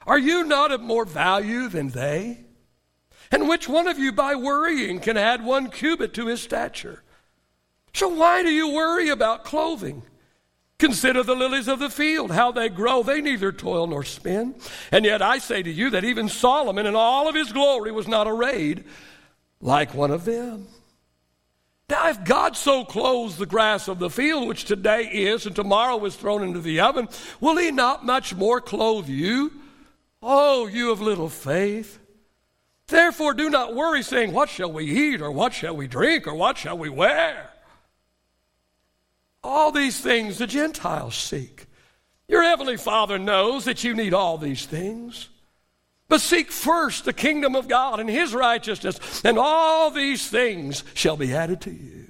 Are 0.06 0.18
you 0.18 0.44
not 0.44 0.72
of 0.72 0.80
more 0.80 1.04
value 1.04 1.68
than 1.68 1.90
they? 1.90 2.40
And 3.30 3.48
which 3.48 3.68
one 3.68 3.86
of 3.86 3.98
you, 3.98 4.12
by 4.12 4.34
worrying, 4.34 5.00
can 5.00 5.16
add 5.16 5.44
one 5.44 5.70
cubit 5.70 6.14
to 6.14 6.26
his 6.26 6.42
stature? 6.42 7.02
So 7.94 8.08
why 8.08 8.42
do 8.42 8.50
you 8.50 8.70
worry 8.70 9.08
about 9.08 9.44
clothing? 9.44 10.02
Consider 10.78 11.22
the 11.22 11.36
lilies 11.36 11.68
of 11.68 11.78
the 11.78 11.90
field, 11.90 12.32
how 12.32 12.50
they 12.50 12.68
grow. 12.68 13.02
They 13.02 13.20
neither 13.20 13.52
toil 13.52 13.86
nor 13.86 14.02
spin. 14.02 14.56
And 14.90 15.04
yet 15.04 15.22
I 15.22 15.38
say 15.38 15.62
to 15.62 15.70
you 15.70 15.90
that 15.90 16.04
even 16.04 16.28
Solomon 16.28 16.86
in 16.86 16.96
all 16.96 17.28
of 17.28 17.34
his 17.34 17.52
glory 17.52 17.92
was 17.92 18.08
not 18.08 18.26
arrayed 18.26 18.84
like 19.60 19.94
one 19.94 20.10
of 20.10 20.24
them. 20.24 20.66
Now, 21.88 22.08
if 22.08 22.24
God 22.24 22.56
so 22.56 22.84
clothes 22.84 23.36
the 23.36 23.46
grass 23.46 23.88
of 23.88 23.98
the 23.98 24.10
field, 24.10 24.48
which 24.48 24.64
today 24.64 25.02
is 25.04 25.46
and 25.46 25.54
tomorrow 25.54 26.02
is 26.06 26.16
thrown 26.16 26.42
into 26.42 26.60
the 26.60 26.80
oven, 26.80 27.08
will 27.40 27.58
he 27.58 27.70
not 27.70 28.04
much 28.06 28.34
more 28.34 28.60
clothe 28.60 29.08
you? 29.08 29.52
Oh, 30.22 30.66
you 30.66 30.90
of 30.90 31.02
little 31.02 31.28
faith. 31.28 31.98
Therefore, 32.86 33.34
do 33.34 33.50
not 33.50 33.74
worry, 33.74 34.02
saying, 34.02 34.32
What 34.32 34.48
shall 34.48 34.72
we 34.72 34.84
eat, 34.86 35.20
or 35.20 35.30
what 35.30 35.52
shall 35.52 35.76
we 35.76 35.86
drink, 35.86 36.26
or 36.26 36.34
what 36.34 36.56
shall 36.56 36.76
we 36.76 36.88
wear? 36.88 37.50
All 39.44 39.70
these 39.70 40.00
things 40.00 40.38
the 40.38 40.46
Gentiles 40.46 41.14
seek. 41.14 41.66
Your 42.26 42.42
heavenly 42.42 42.78
Father 42.78 43.18
knows 43.18 43.66
that 43.66 43.84
you 43.84 43.94
need 43.94 44.14
all 44.14 44.38
these 44.38 44.64
things. 44.64 45.28
But 46.08 46.22
seek 46.22 46.50
first 46.50 47.04
the 47.04 47.12
kingdom 47.12 47.54
of 47.54 47.68
God 47.68 48.00
and 48.00 48.08
his 48.08 48.34
righteousness, 48.34 49.22
and 49.22 49.38
all 49.38 49.90
these 49.90 50.26
things 50.28 50.82
shall 50.94 51.16
be 51.16 51.34
added 51.34 51.60
to 51.62 51.70
you. 51.70 52.06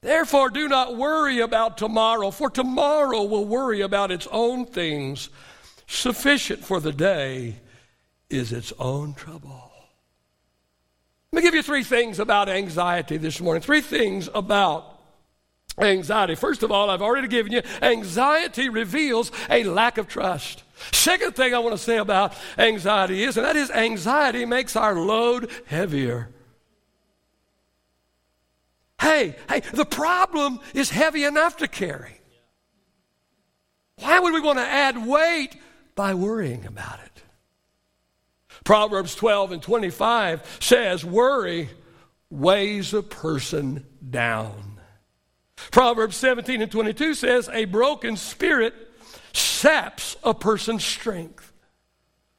Therefore, 0.00 0.50
do 0.50 0.68
not 0.68 0.96
worry 0.96 1.40
about 1.40 1.78
tomorrow, 1.78 2.30
for 2.30 2.50
tomorrow 2.50 3.22
will 3.22 3.44
worry 3.44 3.80
about 3.80 4.10
its 4.10 4.26
own 4.30 4.66
things. 4.66 5.30
Sufficient 5.86 6.64
for 6.64 6.80
the 6.80 6.92
day 6.92 7.56
is 8.28 8.52
its 8.52 8.72
own 8.78 9.14
trouble. 9.14 9.72
Let 11.32 11.36
me 11.36 11.42
give 11.42 11.54
you 11.54 11.62
three 11.62 11.84
things 11.84 12.18
about 12.18 12.48
anxiety 12.48 13.16
this 13.16 13.40
morning. 13.40 13.62
Three 13.62 13.80
things 13.80 14.28
about 14.34 14.95
anxiety. 15.78 16.34
First 16.34 16.62
of 16.62 16.70
all, 16.70 16.90
I've 16.90 17.02
already 17.02 17.28
given 17.28 17.52
you 17.52 17.62
anxiety 17.82 18.68
reveals 18.68 19.30
a 19.50 19.64
lack 19.64 19.98
of 19.98 20.08
trust. 20.08 20.62
Second 20.92 21.34
thing 21.34 21.54
I 21.54 21.58
want 21.58 21.76
to 21.76 21.82
say 21.82 21.98
about 21.98 22.34
anxiety 22.58 23.22
is, 23.22 23.36
and 23.36 23.46
that 23.46 23.56
is 23.56 23.70
anxiety 23.70 24.44
makes 24.44 24.76
our 24.76 24.94
load 24.94 25.50
heavier. 25.66 26.30
Hey, 29.00 29.36
hey, 29.48 29.60
the 29.72 29.84
problem 29.84 30.60
is 30.74 30.90
heavy 30.90 31.24
enough 31.24 31.58
to 31.58 31.68
carry. 31.68 32.20
Why 34.00 34.20
would 34.20 34.32
we 34.32 34.40
want 34.40 34.58
to 34.58 34.64
add 34.64 35.06
weight 35.06 35.56
by 35.94 36.14
worrying 36.14 36.66
about 36.66 36.98
it? 37.04 37.22
Proverbs 38.64 39.14
12 39.14 39.52
and 39.52 39.62
25 39.62 40.58
says, 40.60 41.04
Worry 41.04 41.70
weighs 42.30 42.92
a 42.92 43.02
person 43.02 43.86
down. 44.10 44.80
Proverbs 45.70 46.16
17 46.16 46.62
and 46.62 46.70
22 46.70 47.14
says, 47.14 47.48
A 47.52 47.64
broken 47.64 48.16
spirit 48.16 48.74
saps 49.32 50.16
a 50.22 50.34
person's 50.34 50.84
strength. 50.84 51.52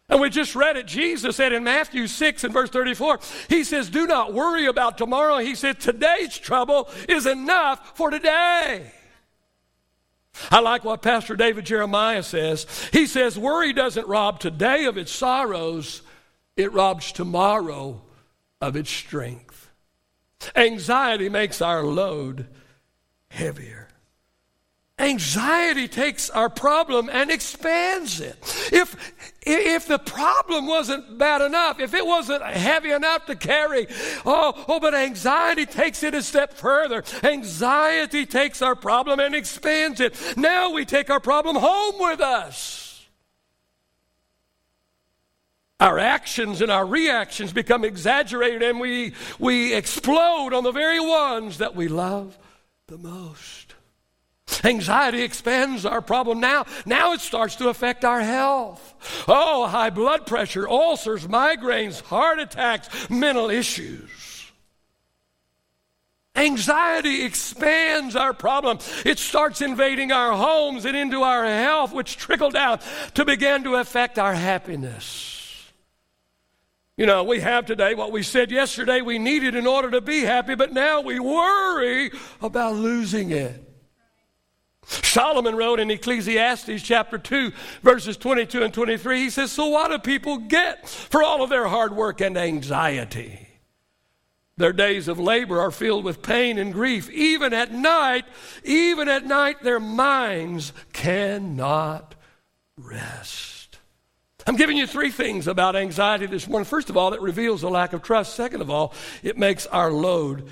And 0.09 0.21
we 0.21 0.29
just 0.29 0.55
read 0.55 0.77
it. 0.77 0.87
Jesus 0.87 1.35
said 1.35 1.51
in 1.51 1.65
Matthew 1.65 2.07
6 2.07 2.45
and 2.45 2.53
verse 2.53 2.69
34, 2.69 3.19
He 3.49 3.63
says, 3.63 3.89
Do 3.89 4.07
not 4.07 4.33
worry 4.33 4.65
about 4.65 4.97
tomorrow. 4.97 5.39
He 5.39 5.53
said, 5.53 5.79
Today's 5.79 6.37
trouble 6.37 6.89
is 7.09 7.25
enough 7.25 7.97
for 7.97 8.09
today. 8.09 8.91
I 10.51 10.59
like 10.59 10.85
what 10.85 11.01
Pastor 11.01 11.35
David 11.35 11.65
Jeremiah 11.65 12.23
says. 12.23 12.67
He 12.93 13.05
says, 13.05 13.37
Worry 13.37 13.73
doesn't 13.73 14.07
rob 14.07 14.39
today 14.39 14.85
of 14.85 14.97
its 14.97 15.11
sorrows, 15.11 16.03
it 16.55 16.71
robs 16.71 17.11
tomorrow 17.11 18.01
of 18.61 18.75
its 18.75 18.89
strength. 18.89 19.69
Anxiety 20.55 21.27
makes 21.27 21.61
our 21.61 21.83
load 21.83 22.47
heavier. 23.29 23.87
Anxiety 24.99 25.87
takes 25.87 26.31
our 26.31 26.49
problem 26.49 27.07
and 27.07 27.29
expands 27.29 28.19
it. 28.19 28.35
If, 28.73 28.95
if 29.43 29.87
the 29.87 29.99
problem 29.99 30.65
wasn't 30.65 31.19
bad 31.19 31.41
enough, 31.41 31.79
if 31.79 31.93
it 31.93 32.03
wasn't 32.03 32.41
heavy 32.43 32.89
enough 32.89 33.27
to 33.27 33.35
carry, 33.35 33.85
oh, 34.25 34.65
oh, 34.67 34.79
but 34.79 34.95
anxiety 34.95 35.67
takes 35.67 36.01
it 36.01 36.15
a 36.15 36.23
step 36.23 36.53
further. 36.53 37.03
Anxiety 37.21 38.25
takes 38.25 38.63
our 38.63 38.75
problem 38.75 39.19
and 39.19 39.35
expands 39.35 39.99
it. 39.99 40.15
Now 40.35 40.71
we 40.71 40.83
take 40.83 41.11
our 41.11 41.19
problem 41.19 41.57
home 41.57 41.95
with 41.99 42.19
us. 42.19 43.05
Our 45.79 45.99
actions 45.99 46.59
and 46.61 46.71
our 46.71 46.87
reactions 46.87 47.53
become 47.53 47.85
exaggerated 47.85 48.63
and 48.63 48.79
we, 48.79 49.13
we 49.37 49.75
explode 49.75 50.55
on 50.55 50.63
the 50.63 50.71
very 50.71 50.99
ones 50.99 51.59
that 51.59 51.75
we 51.75 51.87
love 51.87 52.35
the 52.87 52.97
most. 52.97 53.75
Anxiety 54.63 55.21
expands 55.21 55.85
our 55.85 56.01
problem 56.01 56.39
now. 56.39 56.65
Now 56.85 57.11
it 57.11 57.19
starts 57.19 57.57
to 57.57 57.67
affect 57.67 58.05
our 58.05 58.21
health. 58.21 59.25
Oh, 59.27 59.67
high 59.67 59.89
blood 59.89 60.25
pressure, 60.25 60.69
ulcers, 60.69 61.27
migraines, 61.27 62.01
heart 62.01 62.39
attacks, 62.39 63.09
mental 63.09 63.49
issues. 63.49 64.51
Anxiety 66.37 67.25
expands 67.25 68.15
our 68.15 68.31
problem. 68.31 68.79
It 69.03 69.19
starts 69.19 69.61
invading 69.61 70.13
our 70.13 70.31
homes 70.33 70.85
and 70.85 70.95
into 70.95 71.23
our 71.23 71.43
health, 71.43 71.91
which 71.91 72.15
trickle 72.15 72.51
down 72.51 72.79
to 73.15 73.25
begin 73.25 73.63
to 73.63 73.75
affect 73.75 74.17
our 74.17 74.33
happiness. 74.33 75.36
You 76.97 77.05
know, 77.05 77.23
we 77.23 77.39
have 77.41 77.67
today 77.67 77.93
what 77.93 78.11
we 78.11 78.23
said 78.23 78.49
yesterday 78.49 79.01
we 79.01 79.19
needed 79.19 79.53
in 79.53 79.67
order 79.67 79.91
to 79.91 80.01
be 80.01 80.21
happy, 80.21 80.55
but 80.55 80.73
now 80.73 80.99
we 80.99 81.19
worry 81.19 82.09
about 82.41 82.75
losing 82.75 83.29
it. 83.29 83.63
Solomon 84.83 85.55
wrote 85.55 85.79
in 85.79 85.91
Ecclesiastes 85.91 86.81
chapter 86.81 87.19
2, 87.19 87.51
verses 87.83 88.17
22 88.17 88.63
and 88.63 88.73
23, 88.73 89.19
he 89.19 89.29
says, 89.29 89.51
So 89.51 89.67
what 89.67 89.91
do 89.91 89.99
people 89.99 90.37
get 90.37 90.89
for 90.89 91.21
all 91.21 91.43
of 91.43 91.51
their 91.51 91.67
hard 91.67 91.95
work 91.95 92.19
and 92.19 92.35
anxiety? 92.35 93.47
Their 94.55 94.73
days 94.73 95.07
of 95.07 95.19
labor 95.19 95.59
are 95.59 95.69
filled 95.69 96.03
with 96.03 96.23
pain 96.23 96.57
and 96.57 96.73
grief. 96.73 97.11
Even 97.11 97.53
at 97.53 97.71
night, 97.71 98.25
even 98.63 99.07
at 99.07 99.23
night, 99.23 99.61
their 99.61 99.79
minds 99.79 100.73
cannot 100.93 102.15
rest. 102.75 103.56
I'm 104.47 104.55
giving 104.55 104.77
you 104.77 104.87
three 104.87 105.11
things 105.11 105.45
about 105.45 105.75
anxiety 105.75 106.25
this 106.25 106.47
morning. 106.47 106.63
First 106.63 106.89
of 106.89 106.95
all, 106.95 107.13
it 107.13 107.21
reveals 107.21 107.63
a 107.63 107.69
lack 107.69 107.91
of 107.91 108.01
trust. 108.01 108.33
Second 108.33 108.61
of 108.61 108.69
all, 108.69 108.93
it 109.21 109.37
makes 109.37 109.67
our 109.67 109.91
load 109.91 110.47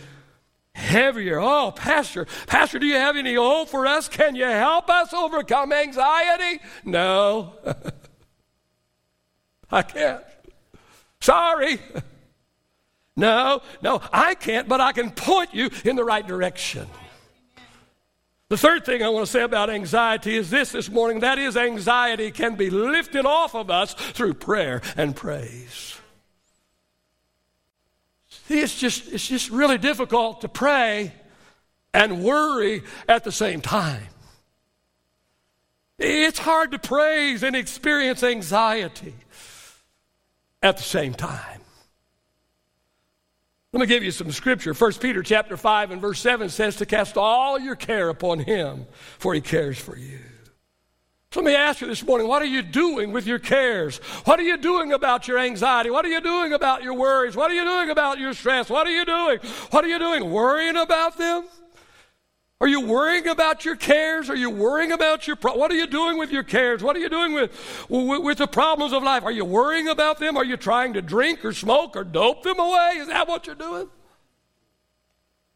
heavier. 0.74 1.40
Oh, 1.40 1.72
Pastor, 1.72 2.28
Pastor, 2.46 2.78
do 2.78 2.86
you 2.86 2.96
have 2.96 3.16
any 3.16 3.36
hope 3.36 3.70
for 3.70 3.88
us? 3.88 4.10
Can 4.10 4.36
you 4.36 4.44
help 4.44 4.90
us 4.90 5.14
overcome 5.14 5.72
anxiety? 5.72 6.62
No. 6.84 7.54
I 9.72 9.82
can't. 9.82 10.24
Sorry. 11.22 11.80
No, 13.18 13.62
no, 13.82 14.02
I 14.12 14.36
can't, 14.36 14.68
but 14.68 14.82
I 14.82 14.92
can 14.92 15.10
point 15.10 15.54
you 15.54 15.70
in 15.86 15.96
the 15.96 16.04
right 16.04 16.28
direction. 16.28 16.86
The 18.48 18.58
third 18.58 18.86
thing 18.86 19.02
I 19.02 19.10
want 19.10 19.26
to 19.26 19.32
say 19.32 19.42
about 19.42 19.72
anxiety 19.72 20.36
is 20.36 20.52
this 20.52 20.72
this 20.72 20.90
morning 20.90 21.22
that 21.22 21.40
is, 21.40 21.58
anxiety 21.58 22.30
can 22.30 22.56
be 22.56 22.70
lifted 22.70 23.26
off 23.26 23.56
of 23.56 23.72
us 23.72 23.94
through 23.94 24.36
prayer 24.36 24.82
and 24.96 25.16
praise. 25.16 26.00
See, 28.28 28.60
it's 28.60 28.78
just, 28.78 29.12
it's 29.12 29.28
just 29.28 29.50
really 29.50 29.80
difficult 29.80 30.42
to 30.42 30.48
pray 30.48 31.12
and 31.92 32.24
worry 32.24 32.84
at 33.08 33.24
the 33.24 33.32
same 33.32 33.62
time. 33.62 34.08
It's 35.98 36.38
hard 36.38 36.72
to 36.72 36.80
praise 36.80 37.42
and 37.42 37.56
experience 37.56 38.22
anxiety 38.22 39.16
at 40.62 40.78
the 40.78 40.84
same 40.84 41.16
time. 41.16 41.55
Let 43.76 43.82
me 43.82 43.88
give 43.88 44.06
you 44.06 44.12
some 44.12 44.32
scripture. 44.32 44.74
1 44.74 44.94
Peter 45.02 45.22
chapter 45.22 45.58
5 45.58 45.92
and 45.92 46.02
verse 46.02 46.22
7 46.22 46.48
says 46.48 46.78
to 46.78 46.86
cast 46.86 47.18
all 47.18 47.60
your 47.60 47.76
care 47.76 48.08
upon 48.08 48.40
him, 48.40 48.86
for 49.20 49.34
he 49.34 49.42
cares 49.42 49.78
for 49.78 49.98
you. 49.98 50.20
So 51.34 51.42
let 51.42 51.46
me 51.48 51.56
ask 51.56 51.82
you 51.82 51.88
this 51.88 52.02
morning 52.02 52.30
what 52.30 52.42
are 52.42 52.46
you 52.46 52.62
doing 52.62 53.12
with 53.12 53.28
your 53.28 53.38
cares? 53.38 53.98
What 54.24 54.40
are 54.40 54.44
you 54.44 54.56
doing 54.56 54.94
about 54.94 55.28
your 55.28 55.40
anxiety? 55.40 55.90
What 55.90 56.06
are 56.06 56.08
you 56.08 56.22
doing 56.22 56.54
about 56.54 56.84
your 56.84 56.94
worries? 56.94 57.36
What 57.36 57.52
are 57.52 57.54
you 57.54 57.66
doing 57.66 57.90
about 57.90 58.18
your 58.18 58.34
stress? 58.34 58.70
What 58.70 58.88
are 58.88 58.92
you 58.92 59.04
doing? 59.04 59.40
What 59.72 59.84
are 59.84 59.90
you 59.90 60.00
doing? 60.00 60.32
Worrying 60.32 60.78
about 60.78 61.18
them? 61.18 61.44
Are 62.62 62.68
you 62.68 62.82
worrying 62.82 63.28
about 63.28 63.66
your 63.66 63.76
cares? 63.76 64.30
Are 64.30 64.36
you 64.36 64.50
worrying 64.50 64.94
about 64.94 65.28
your 65.28 65.36
pro- 65.36 65.58
what 65.58 65.72
are 65.72 65.76
you 65.76 65.88
doing 65.88 66.18
with 66.18 66.32
your 66.32 66.44
cares? 66.44 66.82
What 66.82 66.96
are 66.96 67.00
you 67.00 67.10
doing 67.10 67.34
with, 67.34 67.52
with, 67.90 68.24
with 68.24 68.38
the 68.38 68.48
problems 68.48 68.94
of 68.94 69.04
life? 69.04 69.24
Are 69.24 69.32
you 69.32 69.44
worrying 69.44 69.90
about 69.90 70.20
them? 70.20 70.38
Are 70.38 70.46
you 70.46 70.56
trying 70.56 70.94
to 70.94 71.02
drink 71.02 71.44
or 71.44 71.52
smoke 71.52 71.98
or 71.98 72.06
dope 72.06 72.44
them 72.44 72.60
away? 72.60 72.94
Is 72.98 73.10
that 73.10 73.28
what 73.28 73.46
you're 73.46 73.56
doing? 73.56 73.90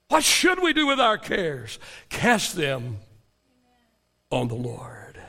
What 0.10 0.24
should 0.24 0.62
we 0.62 0.74
do 0.74 0.88
with 0.88 1.00
our 1.00 1.18
cares? 1.18 1.80
Cast 2.10 2.56
them 2.56 2.98
on 4.30 4.50
the 4.50 4.56
Lord. 4.56 5.22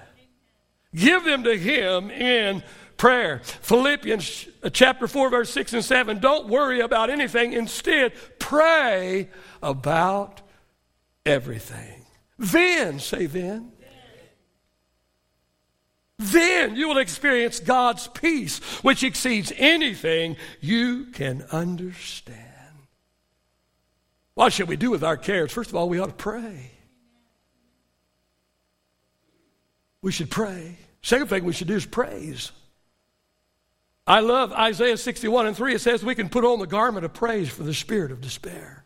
Give 0.92 1.24
them 1.24 1.44
to 1.44 1.56
Him 1.56 2.10
in 2.10 2.64
prayer. 2.96 3.42
Philippians 3.44 4.48
chapter 4.72 5.06
4, 5.06 5.30
verse 5.30 5.50
6 5.50 5.74
and 5.74 5.84
7. 5.84 6.18
Don't 6.18 6.48
worry 6.48 6.80
about 6.80 7.10
anything. 7.10 7.52
Instead, 7.52 8.12
pray 8.40 9.28
about 9.62 10.42
everything. 11.24 12.06
Then, 12.38 12.98
say 12.98 13.26
then. 13.26 13.72
Then 16.18 16.76
you 16.76 16.88
will 16.88 16.98
experience 16.98 17.60
God's 17.60 18.06
peace, 18.08 18.58
which 18.82 19.02
exceeds 19.02 19.52
anything 19.56 20.36
you 20.60 21.06
can 21.06 21.42
understand. 21.50 22.36
What 24.34 24.52
should 24.52 24.68
we 24.68 24.76
do 24.76 24.90
with 24.90 25.02
our 25.02 25.16
cares? 25.16 25.52
First 25.52 25.70
of 25.70 25.76
all, 25.76 25.88
we 25.88 25.98
ought 25.98 26.06
to 26.06 26.12
pray. 26.12 26.72
we 30.02 30.12
should 30.12 30.30
pray. 30.30 30.76
Second 31.02 31.28
thing 31.28 31.44
we 31.44 31.52
should 31.52 31.68
do 31.68 31.76
is 31.76 31.86
praise. 31.86 32.52
I 34.06 34.20
love 34.20 34.52
Isaiah 34.52 34.96
61 34.96 35.46
and 35.46 35.56
3. 35.56 35.74
It 35.74 35.80
says 35.80 36.04
we 36.04 36.14
can 36.14 36.28
put 36.28 36.44
on 36.44 36.58
the 36.58 36.66
garment 36.66 37.04
of 37.04 37.12
praise 37.12 37.48
for 37.48 37.62
the 37.62 37.74
spirit 37.74 38.10
of 38.10 38.20
despair. 38.20 38.79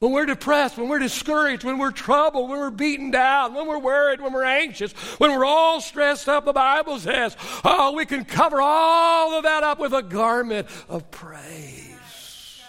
When 0.00 0.12
we're 0.12 0.24
depressed, 0.24 0.78
when 0.78 0.88
we're 0.88 0.98
discouraged, 0.98 1.62
when 1.62 1.76
we're 1.76 1.90
troubled, 1.90 2.48
when 2.48 2.58
we're 2.58 2.70
beaten 2.70 3.10
down, 3.10 3.54
when 3.54 3.66
we're 3.66 3.78
worried, 3.78 4.22
when 4.22 4.32
we're 4.32 4.44
anxious, 4.44 4.92
when 5.18 5.30
we're 5.30 5.44
all 5.44 5.82
stressed 5.82 6.26
up, 6.26 6.46
the 6.46 6.54
Bible 6.54 6.98
says, 6.98 7.36
oh, 7.64 7.92
we 7.94 8.06
can 8.06 8.24
cover 8.24 8.62
all 8.62 9.36
of 9.36 9.44
that 9.44 9.62
up 9.62 9.78
with 9.78 9.92
a 9.92 10.02
garment 10.02 10.68
of 10.88 11.10
praise. 11.10 12.62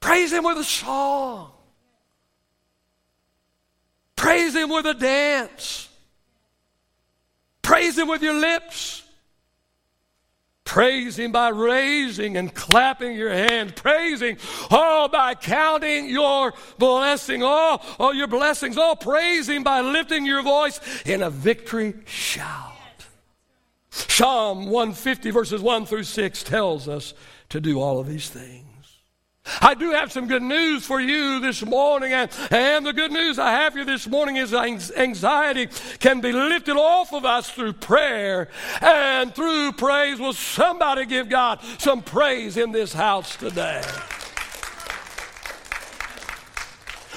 Praise 0.00 0.32
Him 0.32 0.42
with 0.42 0.58
a 0.58 0.64
song. 0.64 1.52
Praise 4.16 4.56
Him 4.56 4.68
with 4.68 4.86
a 4.86 4.94
dance. 4.94 5.88
Praise 7.62 7.96
Him 7.96 8.08
with 8.08 8.22
your 8.22 8.34
lips. 8.34 9.04
Praise 10.70 11.18
Him 11.18 11.32
by 11.32 11.48
raising 11.48 12.36
and 12.36 12.54
clapping 12.54 13.16
your 13.16 13.32
hands. 13.32 13.72
Praising, 13.72 14.36
all 14.70 15.08
by 15.08 15.34
counting 15.34 16.08
your 16.08 16.54
blessing, 16.78 17.42
all, 17.42 17.84
all 17.98 18.14
your 18.14 18.28
blessings. 18.28 18.78
Praise 19.00 19.48
Him 19.48 19.64
by 19.64 19.80
lifting 19.80 20.24
your 20.24 20.44
voice 20.44 20.78
in 21.04 21.24
a 21.24 21.30
victory 21.30 21.94
shout. 22.06 22.70
Psalm 23.90 24.66
150, 24.66 25.32
verses 25.32 25.60
1 25.60 25.86
through 25.86 26.04
6, 26.04 26.44
tells 26.44 26.86
us 26.86 27.14
to 27.48 27.60
do 27.60 27.80
all 27.80 27.98
of 27.98 28.06
these 28.06 28.28
things. 28.28 28.69
I 29.60 29.74
do 29.74 29.90
have 29.90 30.12
some 30.12 30.26
good 30.26 30.42
news 30.42 30.84
for 30.86 31.00
you 31.00 31.40
this 31.40 31.64
morning, 31.64 32.12
and, 32.12 32.30
and 32.50 32.86
the 32.86 32.92
good 32.92 33.12
news 33.12 33.38
I 33.38 33.50
have 33.52 33.72
for 33.72 33.80
you 33.80 33.84
this 33.84 34.06
morning 34.06 34.36
is 34.36 34.52
anxiety 34.54 35.68
can 35.98 36.20
be 36.20 36.32
lifted 36.32 36.76
off 36.76 37.12
of 37.12 37.24
us 37.24 37.50
through 37.50 37.74
prayer 37.74 38.48
and 38.80 39.34
through 39.34 39.72
praise. 39.72 40.18
Will 40.18 40.32
somebody 40.32 41.06
give 41.06 41.28
God 41.28 41.60
some 41.78 42.02
praise 42.02 42.56
in 42.56 42.72
this 42.72 42.92
house 42.92 43.36
today? 43.36 43.82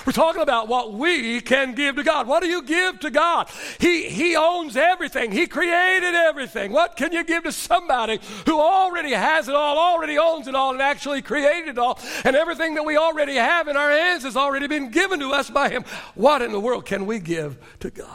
We're 0.05 0.13
talking 0.13 0.41
about 0.41 0.67
what 0.67 0.93
we 0.93 1.39
can 1.39 1.75
give 1.75 1.95
to 1.95 2.03
God. 2.03 2.27
What 2.27 2.43
do 2.43 2.49
you 2.49 2.61
give 2.63 2.99
to 3.01 3.09
God? 3.09 3.49
He, 3.79 4.09
he 4.09 4.35
owns 4.35 4.75
everything, 4.75 5.31
He 5.31 5.47
created 5.47 6.13
everything. 6.13 6.71
What 6.71 6.97
can 6.97 7.13
you 7.13 7.23
give 7.23 7.43
to 7.43 7.51
somebody 7.51 8.19
who 8.45 8.59
already 8.59 9.13
has 9.13 9.47
it 9.47 9.55
all, 9.55 9.77
already 9.77 10.17
owns 10.17 10.47
it 10.47 10.55
all, 10.55 10.71
and 10.71 10.81
actually 10.81 11.21
created 11.21 11.69
it 11.69 11.77
all? 11.77 11.99
And 12.25 12.35
everything 12.35 12.75
that 12.75 12.83
we 12.83 12.97
already 12.97 13.35
have 13.35 13.67
in 13.67 13.77
our 13.77 13.91
hands 13.91 14.23
has 14.23 14.35
already 14.35 14.67
been 14.67 14.91
given 14.91 15.19
to 15.19 15.31
us 15.31 15.49
by 15.49 15.69
Him. 15.69 15.83
What 16.15 16.41
in 16.41 16.51
the 16.51 16.59
world 16.59 16.85
can 16.85 17.05
we 17.05 17.19
give 17.19 17.57
to 17.79 17.89
God? 17.89 18.09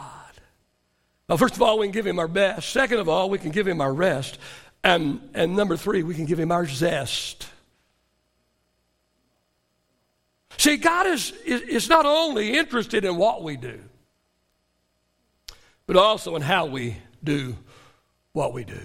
Well, 1.27 1.37
first 1.37 1.55
of 1.55 1.61
all, 1.61 1.79
we 1.79 1.87
can 1.87 1.93
give 1.93 2.07
Him 2.07 2.19
our 2.19 2.27
best. 2.27 2.69
Second 2.69 2.99
of 2.99 3.09
all, 3.09 3.29
we 3.29 3.37
can 3.37 3.51
give 3.51 3.67
Him 3.67 3.81
our 3.81 3.93
rest. 3.93 4.37
And, 4.83 5.29
and 5.33 5.55
number 5.55 5.77
three, 5.77 6.03
we 6.03 6.15
can 6.15 6.25
give 6.25 6.39
Him 6.39 6.51
our 6.51 6.65
zest. 6.65 7.47
See, 10.59 10.75
God 10.75 11.07
is, 11.07 11.31
is, 11.45 11.61
is 11.61 11.89
not 11.89 12.05
only 12.05 12.57
interested 12.57 13.05
in 13.05 13.15
what 13.15 13.43
we 13.43 13.55
do, 13.55 13.79
but 15.87 15.95
also 15.95 16.35
in 16.35 16.41
how 16.41 16.65
we 16.65 16.97
do 17.23 17.55
what 18.33 18.53
we 18.53 18.65
do. 18.65 18.81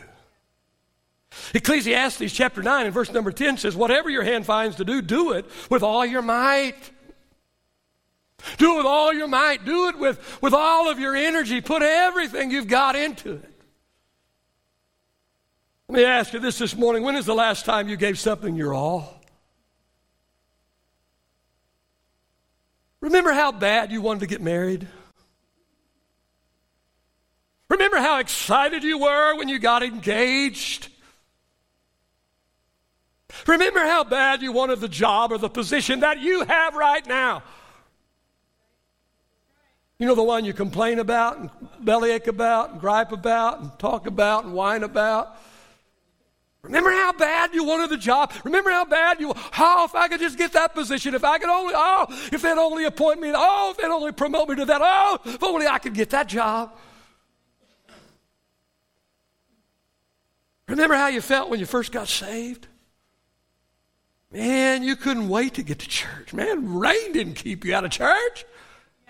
Ecclesiastes 1.52 2.32
chapter 2.32 2.62
9 2.62 2.86
and 2.86 2.94
verse 2.94 3.12
number 3.12 3.32
10 3.32 3.58
says, 3.58 3.74
Whatever 3.74 4.08
your 4.08 4.22
hand 4.22 4.46
finds 4.46 4.76
to 4.76 4.84
do, 4.84 5.02
do 5.02 5.32
it 5.32 5.46
with 5.68 5.82
all 5.82 6.06
your 6.06 6.22
might. 6.22 6.92
Do 8.56 8.74
it 8.74 8.76
with 8.76 8.86
all 8.86 9.12
your 9.12 9.26
might. 9.26 9.64
Do 9.64 9.88
it 9.88 9.98
with, 9.98 10.40
with 10.40 10.54
all 10.54 10.88
of 10.88 11.00
your 11.00 11.16
energy. 11.16 11.60
Put 11.60 11.82
everything 11.82 12.52
you've 12.52 12.68
got 12.68 12.94
into 12.94 13.32
it. 13.32 13.50
Let 15.88 15.96
me 15.96 16.04
ask 16.04 16.32
you 16.32 16.38
this 16.38 16.58
this 16.58 16.76
morning. 16.76 17.02
When 17.02 17.16
is 17.16 17.26
the 17.26 17.34
last 17.34 17.64
time 17.64 17.88
you 17.88 17.96
gave 17.96 18.16
something 18.16 18.54
your 18.54 18.72
all? 18.72 19.13
Remember 23.04 23.34
how 23.34 23.52
bad 23.52 23.92
you 23.92 24.00
wanted 24.00 24.20
to 24.20 24.26
get 24.26 24.40
married? 24.40 24.88
Remember 27.68 27.98
how 27.98 28.18
excited 28.18 28.82
you 28.82 28.96
were 28.96 29.36
when 29.36 29.46
you 29.46 29.58
got 29.58 29.82
engaged? 29.82 30.88
Remember 33.46 33.80
how 33.80 34.04
bad 34.04 34.40
you 34.40 34.52
wanted 34.52 34.80
the 34.80 34.88
job 34.88 35.32
or 35.32 35.36
the 35.36 35.50
position 35.50 36.00
that 36.00 36.20
you 36.20 36.44
have 36.46 36.74
right 36.76 37.06
now? 37.06 37.42
You 39.98 40.06
know 40.06 40.14
the 40.14 40.22
one 40.22 40.46
you 40.46 40.54
complain 40.54 40.98
about 40.98 41.36
and 41.36 41.50
bellyache 41.80 42.26
about 42.26 42.70
and 42.70 42.80
gripe 42.80 43.12
about 43.12 43.60
and 43.60 43.78
talk 43.78 44.06
about 44.06 44.46
and 44.46 44.54
whine 44.54 44.82
about? 44.82 45.36
Remember 46.64 46.90
how 46.90 47.12
bad 47.12 47.52
you 47.52 47.62
wanted 47.62 47.90
the 47.90 47.98
job? 47.98 48.32
Remember 48.42 48.70
how 48.70 48.86
bad 48.86 49.20
you, 49.20 49.34
oh, 49.36 49.84
if 49.84 49.94
I 49.94 50.08
could 50.08 50.18
just 50.18 50.38
get 50.38 50.54
that 50.54 50.74
position, 50.74 51.14
if 51.14 51.22
I 51.22 51.38
could 51.38 51.50
only, 51.50 51.74
oh, 51.76 52.06
if 52.32 52.40
they'd 52.40 52.56
only 52.56 52.86
appoint 52.86 53.20
me, 53.20 53.32
oh, 53.34 53.70
if 53.70 53.76
they'd 53.76 53.92
only 53.92 54.12
promote 54.12 54.48
me 54.48 54.56
to 54.56 54.64
that, 54.64 54.80
oh, 54.82 55.18
if 55.26 55.42
only 55.42 55.66
I 55.66 55.78
could 55.78 55.92
get 55.92 56.10
that 56.10 56.26
job. 56.26 56.74
Remember 60.66 60.94
how 60.94 61.08
you 61.08 61.20
felt 61.20 61.50
when 61.50 61.60
you 61.60 61.66
first 61.66 61.92
got 61.92 62.08
saved? 62.08 62.66
Man, 64.32 64.82
you 64.82 64.96
couldn't 64.96 65.28
wait 65.28 65.54
to 65.54 65.62
get 65.62 65.80
to 65.80 65.86
church. 65.86 66.32
Man, 66.32 66.78
rain 66.78 67.12
didn't 67.12 67.34
keep 67.34 67.66
you 67.66 67.74
out 67.74 67.84
of 67.84 67.90
church. 67.90 68.46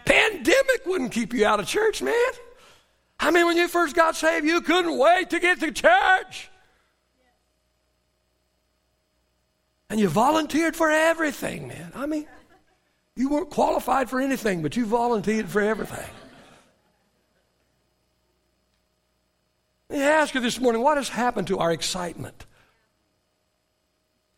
Pandemic 0.04 0.84
wouldn't 0.86 1.12
keep 1.12 1.32
you 1.32 1.46
out 1.46 1.60
of 1.60 1.68
church, 1.68 2.02
man. 2.02 2.14
I 3.20 3.30
mean, 3.30 3.46
when 3.46 3.56
you 3.56 3.68
first 3.68 3.94
got 3.94 4.16
saved, 4.16 4.44
you 4.44 4.60
couldn't 4.60 4.98
wait 4.98 5.30
to 5.30 5.38
get 5.38 5.60
to 5.60 5.70
church. 5.70 6.50
And 9.90 10.00
you 10.00 10.08
volunteered 10.08 10.74
for 10.74 10.90
everything, 10.90 11.68
man. 11.68 11.92
I 11.94 12.06
mean, 12.06 12.26
you 13.16 13.28
weren't 13.28 13.50
qualified 13.50 14.10
for 14.10 14.20
anything, 14.20 14.62
but 14.62 14.76
you 14.76 14.86
volunteered 14.86 15.48
for 15.48 15.60
everything. 15.60 16.10
Let 19.90 19.98
me 19.98 20.04
ask 20.04 20.34
you 20.34 20.40
this 20.40 20.58
morning 20.58 20.82
what 20.82 20.96
has 20.96 21.08
happened 21.08 21.48
to 21.48 21.58
our 21.58 21.70
excitement? 21.70 22.46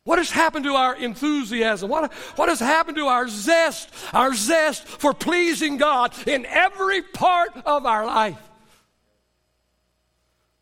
What 0.05 0.19
has 0.19 0.31
happened 0.31 0.65
to 0.67 0.75
our 0.75 0.95
enthusiasm? 0.95 1.89
What, 1.89 2.13
what 2.37 2.49
has 2.49 2.61
happened 2.61 2.97
to 2.97 3.07
our 3.07 3.27
zest, 3.27 3.89
our 4.13 4.35
zest 4.35 4.85
for 4.87 5.13
pleasing 5.13 5.79
God 5.79 6.13
in 6.29 6.47
every 6.47 7.03
part 7.03 7.51
of 7.65 7.87
our 7.87 8.07
life? 8.07 8.39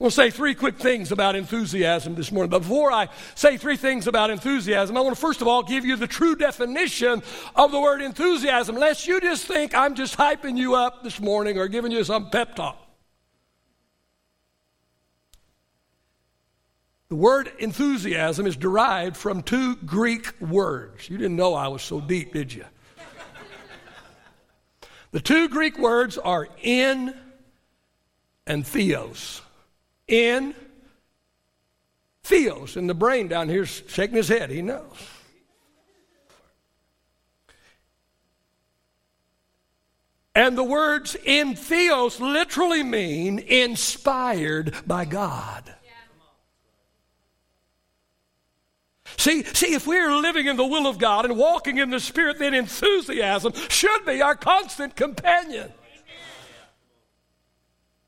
To 0.02 0.10
say 0.10 0.28
three 0.30 0.54
quick 0.54 0.76
things 0.76 1.12
about 1.12 1.34
enthusiasm 1.34 2.14
this 2.14 2.30
morning. 2.30 2.50
But 2.50 2.58
before 2.58 2.92
I 2.92 3.08
say 3.36 3.56
three 3.56 3.76
things 3.76 4.06
about 4.06 4.28
enthusiasm, 4.28 4.96
I 4.96 5.00
want 5.00 5.14
to 5.14 5.20
first 5.20 5.40
of 5.40 5.48
all 5.48 5.62
give 5.62 5.86
you 5.86 5.96
the 5.96 6.06
true 6.06 6.36
definition 6.36 7.22
of 7.54 7.72
the 7.72 7.80
word 7.80 8.02
enthusiasm, 8.02 8.76
lest 8.76 9.06
you 9.06 9.20
just 9.20 9.46
think 9.46 9.74
I'm 9.74 9.94
just 9.94 10.18
hyping 10.18 10.58
you 10.58 10.74
up 10.74 11.04
this 11.04 11.20
morning 11.20 11.58
or 11.58 11.68
giving 11.68 11.90
you 11.90 12.04
some 12.04 12.28
pep 12.28 12.54
talk. 12.54 12.76
The 17.08 17.16
word 17.16 17.52
enthusiasm 17.60 18.46
is 18.46 18.56
derived 18.56 19.16
from 19.16 19.42
two 19.42 19.76
Greek 19.76 20.38
words. 20.40 21.08
You 21.08 21.16
didn't 21.16 21.36
know 21.36 21.54
I 21.54 21.68
was 21.68 21.82
so 21.82 22.00
deep, 22.00 22.32
did 22.32 22.52
you? 22.52 22.64
The 25.12 25.20
two 25.20 25.48
Greek 25.48 25.78
words 25.78 26.18
are 26.18 26.48
in 26.60 27.14
and 28.46 28.66
theos. 28.66 29.40
In, 30.08 30.54
theos. 32.22 32.76
And 32.76 32.88
the 32.88 32.94
brain 32.94 33.28
down 33.28 33.48
here 33.48 33.62
is 33.62 33.82
shaking 33.88 34.16
his 34.16 34.28
head. 34.28 34.50
He 34.50 34.62
knows. 34.62 34.96
And 40.34 40.58
the 40.58 40.64
words 40.64 41.16
in 41.24 41.54
theos 41.54 42.20
literally 42.20 42.82
mean 42.82 43.38
inspired 43.38 44.74
by 44.86 45.04
God. 45.04 45.72
See, 49.16 49.44
see, 49.44 49.74
if 49.74 49.86
we're 49.86 50.16
living 50.16 50.46
in 50.46 50.56
the 50.56 50.66
will 50.66 50.86
of 50.86 50.98
God 50.98 51.24
and 51.24 51.38
walking 51.38 51.78
in 51.78 51.90
the 51.90 52.00
Spirit, 52.00 52.40
then 52.40 52.52
enthusiasm 52.52 53.52
should 53.68 54.04
be 54.04 54.20
our 54.20 54.34
constant 54.34 54.96
companion. 54.96 55.72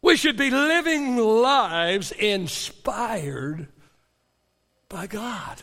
We 0.07 0.16
should 0.16 0.37
be 0.37 0.51
living 0.51 1.16
lives 1.16 2.12
inspired 2.12 3.66
by 4.88 5.09
God 5.09 5.61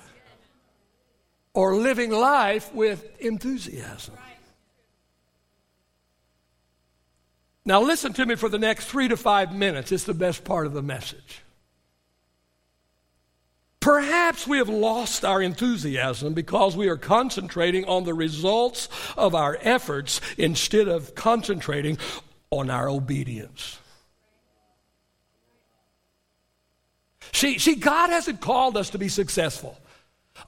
or 1.53 1.77
living 1.77 2.11
life 2.11 2.73
with 2.73 3.21
enthusiasm. 3.21 4.15
Now, 7.63 7.83
listen 7.83 8.11
to 8.11 8.25
me 8.25 8.35
for 8.35 8.49
the 8.49 8.59
next 8.59 8.87
three 8.87 9.07
to 9.07 9.15
five 9.15 9.55
minutes. 9.55 9.93
It's 9.93 10.03
the 10.03 10.13
best 10.13 10.43
part 10.43 10.65
of 10.65 10.73
the 10.73 10.83
message. 10.83 11.41
Perhaps 13.79 14.45
we 14.45 14.57
have 14.57 14.67
lost 14.67 15.23
our 15.23 15.41
enthusiasm 15.41 16.33
because 16.33 16.75
we 16.75 16.89
are 16.89 16.97
concentrating 16.97 17.85
on 17.85 18.03
the 18.03 18.13
results 18.13 18.89
of 19.15 19.35
our 19.35 19.57
efforts 19.61 20.19
instead 20.37 20.89
of 20.89 21.15
concentrating 21.15 21.97
on 22.51 22.69
our 22.69 22.89
obedience. 22.89 23.79
See, 27.33 27.57
see, 27.57 27.75
God 27.75 28.11
hasn't 28.11 28.41
called 28.41 28.77
us 28.77 28.91
to 28.91 28.97
be 28.97 29.09
successful. 29.09 29.77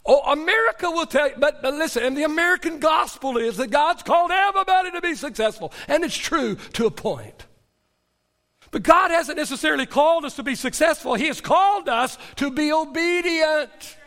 Oh, 0.05 0.31
America 0.31 0.89
will 0.89 1.05
tell 1.05 1.29
you, 1.29 1.35
but, 1.37 1.61
but 1.61 1.73
listen, 1.73 2.03
and 2.03 2.15
the 2.15 2.23
American 2.23 2.79
gospel 2.79 3.37
is 3.37 3.57
that 3.57 3.71
God's 3.71 4.03
called 4.03 4.31
everybody 4.31 4.91
to 4.91 5.01
be 5.01 5.15
successful. 5.15 5.73
And 5.87 6.03
it's 6.03 6.15
true 6.15 6.55
to 6.73 6.85
a 6.85 6.91
point. 6.91 7.45
But 8.71 8.83
God 8.83 9.09
hasn't 9.09 9.37
necessarily 9.37 9.85
called 9.85 10.25
us 10.25 10.35
to 10.35 10.43
be 10.43 10.55
successful, 10.55 11.15
He 11.15 11.27
has 11.27 11.41
called 11.41 11.89
us 11.89 12.17
to 12.37 12.51
be 12.51 12.71
obedient. 12.71 13.97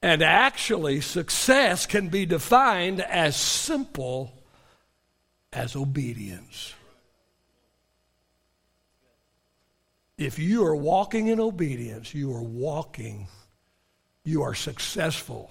And 0.00 0.22
actually, 0.22 1.00
success 1.00 1.84
can 1.84 2.08
be 2.08 2.24
defined 2.24 3.00
as 3.00 3.34
simple 3.36 4.32
as 5.52 5.74
obedience. 5.74 6.72
If 10.18 10.40
you 10.40 10.66
are 10.66 10.74
walking 10.74 11.28
in 11.28 11.38
obedience, 11.38 12.12
you 12.12 12.34
are 12.34 12.42
walking, 12.42 13.28
you 14.24 14.42
are 14.42 14.54
successful. 14.54 15.48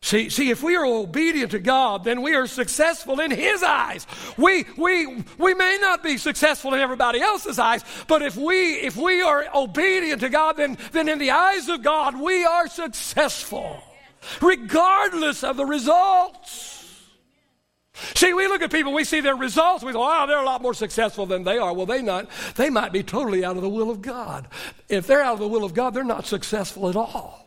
See, 0.00 0.28
see, 0.30 0.50
if 0.50 0.62
we 0.62 0.76
are 0.76 0.84
obedient 0.84 1.52
to 1.52 1.58
God, 1.58 2.04
then 2.04 2.22
we 2.22 2.34
are 2.34 2.46
successful 2.46 3.20
in 3.20 3.30
His 3.30 3.62
eyes. 3.62 4.06
We, 4.38 4.64
we, 4.78 5.24
we 5.38 5.54
may 5.54 5.78
not 5.80 6.02
be 6.02 6.16
successful 6.16 6.74
in 6.74 6.80
everybody 6.80 7.20
else's 7.20 7.58
eyes, 7.58 7.82
but 8.06 8.22
if 8.22 8.36
we, 8.36 8.74
if 8.74 8.96
we 8.96 9.22
are 9.22 9.46
obedient 9.54 10.20
to 10.20 10.30
God, 10.30 10.56
then, 10.56 10.78
then 10.92 11.08
in 11.08 11.18
the 11.18 11.30
eyes 11.30 11.68
of 11.68 11.82
God, 11.82 12.20
we 12.20 12.44
are 12.44 12.68
successful, 12.68 13.82
regardless 14.40 15.42
of 15.42 15.56
the 15.56 15.66
results. 15.66 16.73
See, 17.94 18.32
we 18.32 18.48
look 18.48 18.60
at 18.60 18.72
people, 18.72 18.92
we 18.92 19.04
see 19.04 19.20
their 19.20 19.36
results, 19.36 19.84
we 19.84 19.92
go, 19.92 20.00
wow, 20.00 20.26
they're 20.26 20.42
a 20.42 20.44
lot 20.44 20.60
more 20.60 20.74
successful 20.74 21.26
than 21.26 21.44
they 21.44 21.58
are. 21.58 21.72
Well, 21.72 21.86
they 21.86 22.02
not. 22.02 22.28
They 22.56 22.68
might 22.68 22.92
be 22.92 23.04
totally 23.04 23.44
out 23.44 23.56
of 23.56 23.62
the 23.62 23.68
will 23.68 23.90
of 23.90 24.02
God. 24.02 24.48
If 24.88 25.06
they're 25.06 25.22
out 25.22 25.34
of 25.34 25.38
the 25.38 25.48
will 25.48 25.64
of 25.64 25.74
God, 25.74 25.94
they're 25.94 26.02
not 26.02 26.26
successful 26.26 26.88
at 26.88 26.96
all. 26.96 27.44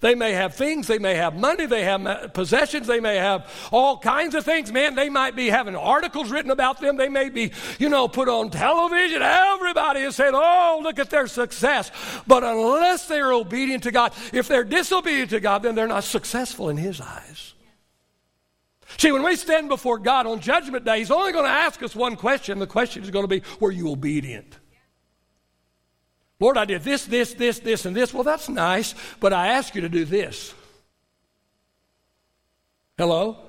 They 0.00 0.14
may 0.14 0.32
have 0.32 0.54
things, 0.54 0.86
they 0.86 0.98
may 0.98 1.14
have 1.14 1.36
money, 1.36 1.64
they 1.64 1.84
have 1.84 2.34
possessions, 2.34 2.86
they 2.86 3.00
may 3.00 3.16
have 3.16 3.50
all 3.70 3.98
kinds 3.98 4.34
of 4.34 4.44
things. 4.44 4.72
Man, 4.72 4.96
they 4.96 5.08
might 5.08 5.36
be 5.36 5.48
having 5.48 5.76
articles 5.76 6.30
written 6.30 6.50
about 6.50 6.80
them. 6.80 6.96
They 6.96 7.08
may 7.08 7.28
be, 7.28 7.52
you 7.78 7.88
know, 7.88 8.08
put 8.08 8.28
on 8.28 8.50
television. 8.50 9.22
Everybody 9.22 10.00
is 10.00 10.16
saying, 10.16 10.32
oh, 10.34 10.80
look 10.82 10.98
at 10.98 11.08
their 11.10 11.26
success. 11.26 11.90
But 12.26 12.42
unless 12.44 13.06
they're 13.06 13.32
obedient 13.32 13.84
to 13.84 13.92
God, 13.92 14.12
if 14.32 14.48
they're 14.48 14.64
disobedient 14.64 15.30
to 15.30 15.40
God, 15.40 15.62
then 15.62 15.74
they're 15.74 15.86
not 15.86 16.04
successful 16.04 16.68
in 16.68 16.76
His 16.76 17.00
eyes. 17.00 17.54
See, 18.98 19.12
when 19.12 19.22
we 19.22 19.36
stand 19.36 19.68
before 19.68 19.98
God 19.98 20.26
on 20.26 20.40
Judgment 20.40 20.84
Day, 20.84 20.98
He's 20.98 21.10
only 21.10 21.32
going 21.32 21.44
to 21.44 21.50
ask 21.50 21.82
us 21.82 21.94
one 21.94 22.16
question. 22.16 22.58
The 22.58 22.66
question 22.66 23.02
is 23.02 23.10
going 23.10 23.24
to 23.24 23.28
be, 23.28 23.42
Were 23.60 23.70
you 23.70 23.90
obedient? 23.90 24.58
Lord, 26.38 26.58
I 26.58 26.66
did 26.66 26.82
this, 26.82 27.04
this, 27.06 27.34
this, 27.34 27.60
this, 27.60 27.86
and 27.86 27.96
this. 27.96 28.12
Well, 28.12 28.22
that's 28.22 28.48
nice, 28.48 28.94
but 29.20 29.32
I 29.32 29.48
ask 29.48 29.74
you 29.74 29.80
to 29.82 29.88
do 29.88 30.04
this. 30.04 30.54
Hello? 32.98 33.45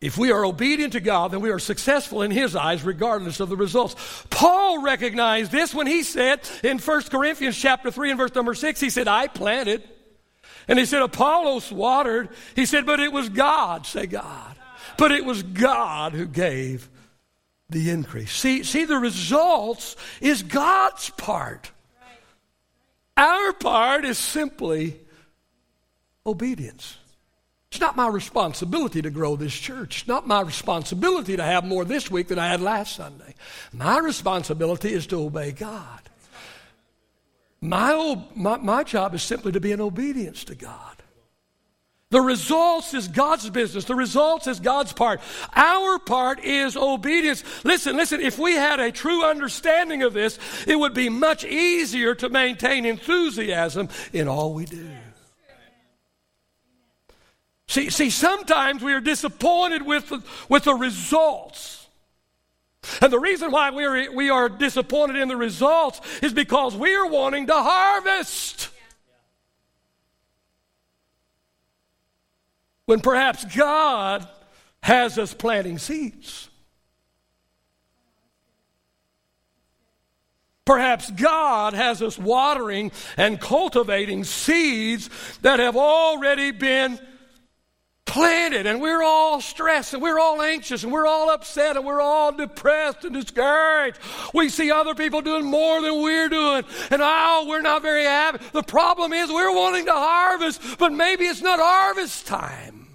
If 0.00 0.16
we 0.16 0.32
are 0.32 0.46
obedient 0.46 0.94
to 0.94 1.00
God, 1.00 1.30
then 1.30 1.40
we 1.40 1.50
are 1.50 1.58
successful 1.58 2.22
in 2.22 2.30
His 2.30 2.56
eyes, 2.56 2.82
regardless 2.82 3.38
of 3.38 3.50
the 3.50 3.56
results. 3.56 3.94
Paul 4.30 4.82
recognized 4.82 5.52
this 5.52 5.74
when 5.74 5.86
he 5.86 6.02
said 6.02 6.40
in 6.64 6.78
1 6.78 7.02
Corinthians 7.04 7.58
chapter 7.58 7.90
3 7.90 8.10
and 8.12 8.18
verse 8.18 8.34
number 8.34 8.54
6, 8.54 8.80
he 8.80 8.88
said, 8.88 9.08
I 9.08 9.26
planted. 9.26 9.86
And 10.68 10.78
he 10.78 10.86
said, 10.86 11.02
Apollos 11.02 11.70
watered. 11.70 12.30
He 12.56 12.64
said, 12.64 12.86
but 12.86 13.00
it 13.00 13.12
was 13.12 13.28
God, 13.28 13.86
say 13.86 14.06
God. 14.06 14.56
But 14.96 15.12
it 15.12 15.24
was 15.24 15.42
God 15.42 16.12
who 16.12 16.26
gave 16.26 16.88
the 17.68 17.90
increase. 17.90 18.32
See, 18.32 18.62
see, 18.62 18.84
the 18.84 18.96
results 18.96 19.96
is 20.20 20.42
God's 20.42 21.10
part. 21.10 21.70
Our 23.16 23.52
part 23.52 24.04
is 24.04 24.16
simply 24.16 24.98
obedience. 26.26 26.96
It's 27.70 27.80
not 27.80 27.94
my 27.94 28.08
responsibility 28.08 29.00
to 29.00 29.10
grow 29.10 29.36
this 29.36 29.54
church. 29.54 30.00
It's 30.00 30.08
not 30.08 30.26
my 30.26 30.40
responsibility 30.40 31.36
to 31.36 31.42
have 31.42 31.64
more 31.64 31.84
this 31.84 32.10
week 32.10 32.26
than 32.26 32.38
I 32.38 32.48
had 32.48 32.60
last 32.60 32.96
Sunday. 32.96 33.34
My 33.72 33.98
responsibility 33.98 34.92
is 34.92 35.06
to 35.08 35.22
obey 35.22 35.52
God. 35.52 36.00
My, 37.60 38.20
my, 38.34 38.56
my 38.56 38.82
job 38.82 39.14
is 39.14 39.22
simply 39.22 39.52
to 39.52 39.60
be 39.60 39.70
in 39.70 39.80
obedience 39.80 40.42
to 40.44 40.56
God. 40.56 40.96
The 42.10 42.20
results 42.20 42.92
is 42.92 43.06
God's 43.06 43.48
business. 43.50 43.84
The 43.84 43.94
results 43.94 44.48
is 44.48 44.58
God's 44.58 44.92
part. 44.92 45.20
Our 45.54 46.00
part 46.00 46.42
is 46.42 46.76
obedience. 46.76 47.44
Listen, 47.64 47.96
listen, 47.96 48.20
if 48.20 48.36
we 48.36 48.54
had 48.54 48.80
a 48.80 48.90
true 48.90 49.24
understanding 49.24 50.02
of 50.02 50.12
this, 50.12 50.40
it 50.66 50.76
would 50.76 50.94
be 50.94 51.08
much 51.08 51.44
easier 51.44 52.16
to 52.16 52.28
maintain 52.28 52.84
enthusiasm 52.84 53.88
in 54.12 54.26
all 54.26 54.54
we 54.54 54.64
do. 54.64 54.88
See, 57.70 57.88
see, 57.88 58.10
sometimes 58.10 58.82
we 58.82 58.92
are 58.94 59.00
disappointed 59.00 59.86
with 59.86 60.08
the, 60.08 60.24
with 60.48 60.64
the 60.64 60.74
results. 60.74 61.86
And 63.00 63.12
the 63.12 63.18
reason 63.20 63.52
why 63.52 63.70
we 63.70 63.84
are, 63.84 64.12
we 64.12 64.28
are 64.28 64.48
disappointed 64.48 65.14
in 65.14 65.28
the 65.28 65.36
results 65.36 66.00
is 66.20 66.32
because 66.32 66.74
we 66.74 66.92
are 66.96 67.06
wanting 67.06 67.46
to 67.46 67.54
harvest. 67.54 68.70
When 72.86 72.98
perhaps 72.98 73.44
God 73.44 74.26
has 74.82 75.16
us 75.16 75.32
planting 75.32 75.78
seeds. 75.78 76.48
Perhaps 80.64 81.08
God 81.12 81.74
has 81.74 82.02
us 82.02 82.18
watering 82.18 82.90
and 83.16 83.40
cultivating 83.40 84.24
seeds 84.24 85.08
that 85.42 85.60
have 85.60 85.76
already 85.76 86.50
been 86.50 86.98
planted 88.10 88.66
and 88.66 88.80
we're 88.80 89.04
all 89.04 89.40
stressed 89.40 89.94
and 89.94 90.02
we're 90.02 90.18
all 90.18 90.42
anxious 90.42 90.82
and 90.82 90.92
we're 90.92 91.06
all 91.06 91.30
upset 91.30 91.76
and 91.76 91.86
we're 91.86 92.00
all 92.00 92.32
depressed 92.32 93.04
and 93.04 93.14
discouraged. 93.14 93.98
We 94.34 94.48
see 94.48 94.72
other 94.72 94.96
people 94.96 95.22
doing 95.22 95.44
more 95.44 95.80
than 95.80 96.02
we're 96.02 96.28
doing 96.28 96.64
and 96.90 97.00
oh, 97.00 97.46
we're 97.48 97.62
not 97.62 97.82
very 97.82 98.02
happy. 98.02 98.44
The 98.52 98.64
problem 98.64 99.12
is 99.12 99.30
we're 99.30 99.54
wanting 99.54 99.86
to 99.86 99.92
harvest, 99.92 100.60
but 100.78 100.92
maybe 100.92 101.24
it's 101.24 101.40
not 101.40 101.60
harvest 101.60 102.26
time. 102.26 102.88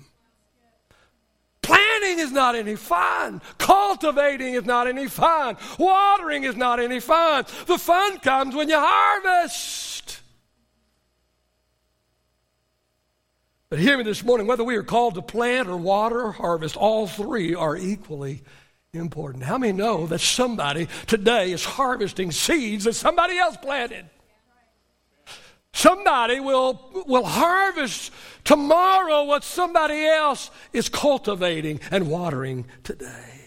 Planting 1.62 2.20
is 2.20 2.32
not 2.34 2.56
any 2.56 2.76
fun. 2.76 3.42
Cultivating 3.58 4.54
is 4.54 4.66
not 4.66 4.86
any 4.86 5.08
fun. 5.08 5.56
Watering 5.80 6.44
is 6.44 6.58
not 6.58 6.82
any 6.82 7.00
fun. 7.00 7.46
The 7.68 7.78
fun 7.78 8.20
comes 8.20 8.54
when 8.54 8.68
you 8.68 8.78
harvest. 8.78 9.85
But 13.76 13.82
hear 13.82 13.98
me 13.98 14.06
this 14.06 14.24
morning 14.24 14.48
whether 14.48 14.64
we 14.64 14.78
are 14.78 14.84
called 14.84 15.16
to 15.16 15.22
plant 15.22 15.68
or 15.68 15.76
water 15.76 16.22
or 16.22 16.32
harvest, 16.32 16.78
all 16.78 17.08
three 17.08 17.54
are 17.54 17.76
equally 17.76 18.42
important. 18.94 19.44
How 19.44 19.58
many 19.58 19.74
know 19.74 20.08
that 20.08 20.22
somebody 20.22 20.88
today 21.08 21.52
is 21.52 21.66
harvesting 21.66 22.32
seeds 22.32 22.86
that 22.86 22.94
somebody 22.94 23.38
else 23.38 23.58
planted? 23.58 24.06
Somebody 25.74 26.40
will, 26.40 27.04
will 27.06 27.26
harvest 27.26 28.14
tomorrow 28.46 29.26
what 29.26 29.44
somebody 29.44 30.06
else 30.06 30.52
is 30.72 30.88
cultivating 30.88 31.82
and 31.92 32.10
watering 32.10 32.68
today. 32.86 33.45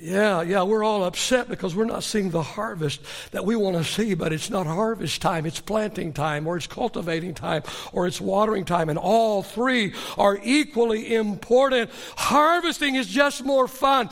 Yeah, 0.00 0.42
yeah, 0.42 0.62
we're 0.62 0.84
all 0.84 1.02
upset 1.02 1.48
because 1.48 1.74
we're 1.74 1.84
not 1.84 2.04
seeing 2.04 2.30
the 2.30 2.42
harvest 2.42 3.00
that 3.32 3.44
we 3.44 3.56
want 3.56 3.76
to 3.76 3.82
see, 3.82 4.14
but 4.14 4.32
it's 4.32 4.48
not 4.48 4.64
harvest 4.64 5.20
time, 5.20 5.44
it's 5.44 5.58
planting 5.58 6.12
time, 6.12 6.46
or 6.46 6.56
it's 6.56 6.68
cultivating 6.68 7.34
time, 7.34 7.64
or 7.92 8.06
it's 8.06 8.20
watering 8.20 8.64
time, 8.64 8.90
and 8.90 8.98
all 8.98 9.42
three 9.42 9.92
are 10.16 10.38
equally 10.44 11.12
important. 11.12 11.90
Harvesting 12.16 12.94
is 12.94 13.08
just 13.08 13.44
more 13.44 13.66
fun. 13.66 14.08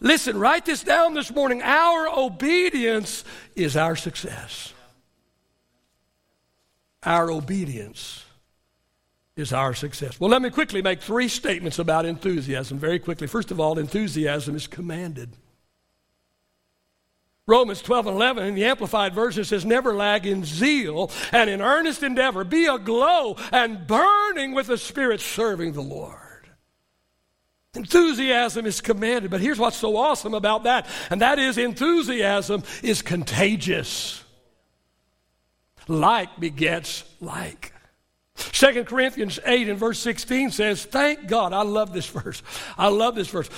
Listen, 0.00 0.38
write 0.38 0.66
this 0.66 0.82
down 0.82 1.14
this 1.14 1.30
morning. 1.30 1.62
Our 1.62 2.08
obedience 2.14 3.24
is 3.56 3.78
our 3.78 3.96
success. 3.96 4.74
Our 7.02 7.30
obedience 7.30 8.26
is 9.36 9.52
our 9.52 9.74
success. 9.74 10.18
Well, 10.20 10.30
let 10.30 10.42
me 10.42 10.50
quickly 10.50 10.82
make 10.82 11.00
three 11.00 11.28
statements 11.28 11.78
about 11.78 12.04
enthusiasm 12.04 12.78
very 12.78 12.98
quickly. 12.98 13.26
First 13.26 13.50
of 13.50 13.60
all, 13.60 13.78
enthusiasm 13.78 14.54
is 14.54 14.66
commanded. 14.66 15.36
Romans 17.46 17.82
12 17.82 18.06
and 18.06 18.16
11 18.16 18.44
in 18.46 18.54
the 18.54 18.64
Amplified 18.64 19.12
Version 19.12 19.44
says, 19.44 19.64
Never 19.64 19.94
lag 19.94 20.24
in 20.24 20.44
zeal 20.44 21.10
and 21.32 21.50
in 21.50 21.60
earnest 21.60 22.02
endeavor. 22.02 22.44
Be 22.44 22.66
aglow 22.66 23.36
and 23.50 23.86
burning 23.86 24.54
with 24.54 24.68
the 24.68 24.78
Spirit, 24.78 25.20
serving 25.20 25.72
the 25.72 25.80
Lord. 25.80 26.16
Enthusiasm 27.74 28.66
is 28.66 28.80
commanded, 28.80 29.30
but 29.30 29.40
here's 29.40 29.58
what's 29.58 29.76
so 29.76 29.96
awesome 29.96 30.34
about 30.34 30.64
that, 30.64 30.86
and 31.08 31.20
that 31.20 31.38
is 31.38 31.56
enthusiasm 31.56 32.62
is 32.82 33.00
contagious. 33.02 34.24
Like 35.88 36.38
begets 36.38 37.04
like. 37.20 37.72
2 38.40 38.84
Corinthians 38.84 39.38
8 39.44 39.68
and 39.68 39.78
verse 39.78 39.98
16 39.98 40.50
says, 40.50 40.84
Thank 40.84 41.26
God. 41.26 41.52
I 41.52 41.62
love 41.62 41.92
this 41.92 42.06
verse. 42.06 42.42
I 42.78 42.88
love 42.88 43.14
this 43.14 43.28
verse. 43.28 43.50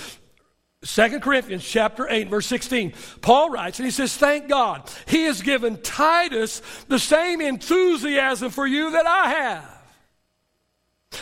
2 0.85 1.21
Corinthians 1.21 1.63
chapter 1.63 2.07
8, 2.09 2.27
verse 2.27 2.45
16. 2.47 2.93
Paul 3.21 3.49
writes, 3.49 3.79
and 3.79 3.85
he 3.85 3.91
says, 3.91 4.15
Thank 4.15 4.49
God. 4.49 4.89
He 5.07 5.23
has 5.23 5.41
given 5.41 5.81
Titus 5.81 6.61
the 6.89 6.99
same 6.99 7.39
enthusiasm 7.39 8.51
for 8.51 8.67
you 8.67 8.91
that 8.91 9.07
I 9.07 9.29
have. 9.29 9.73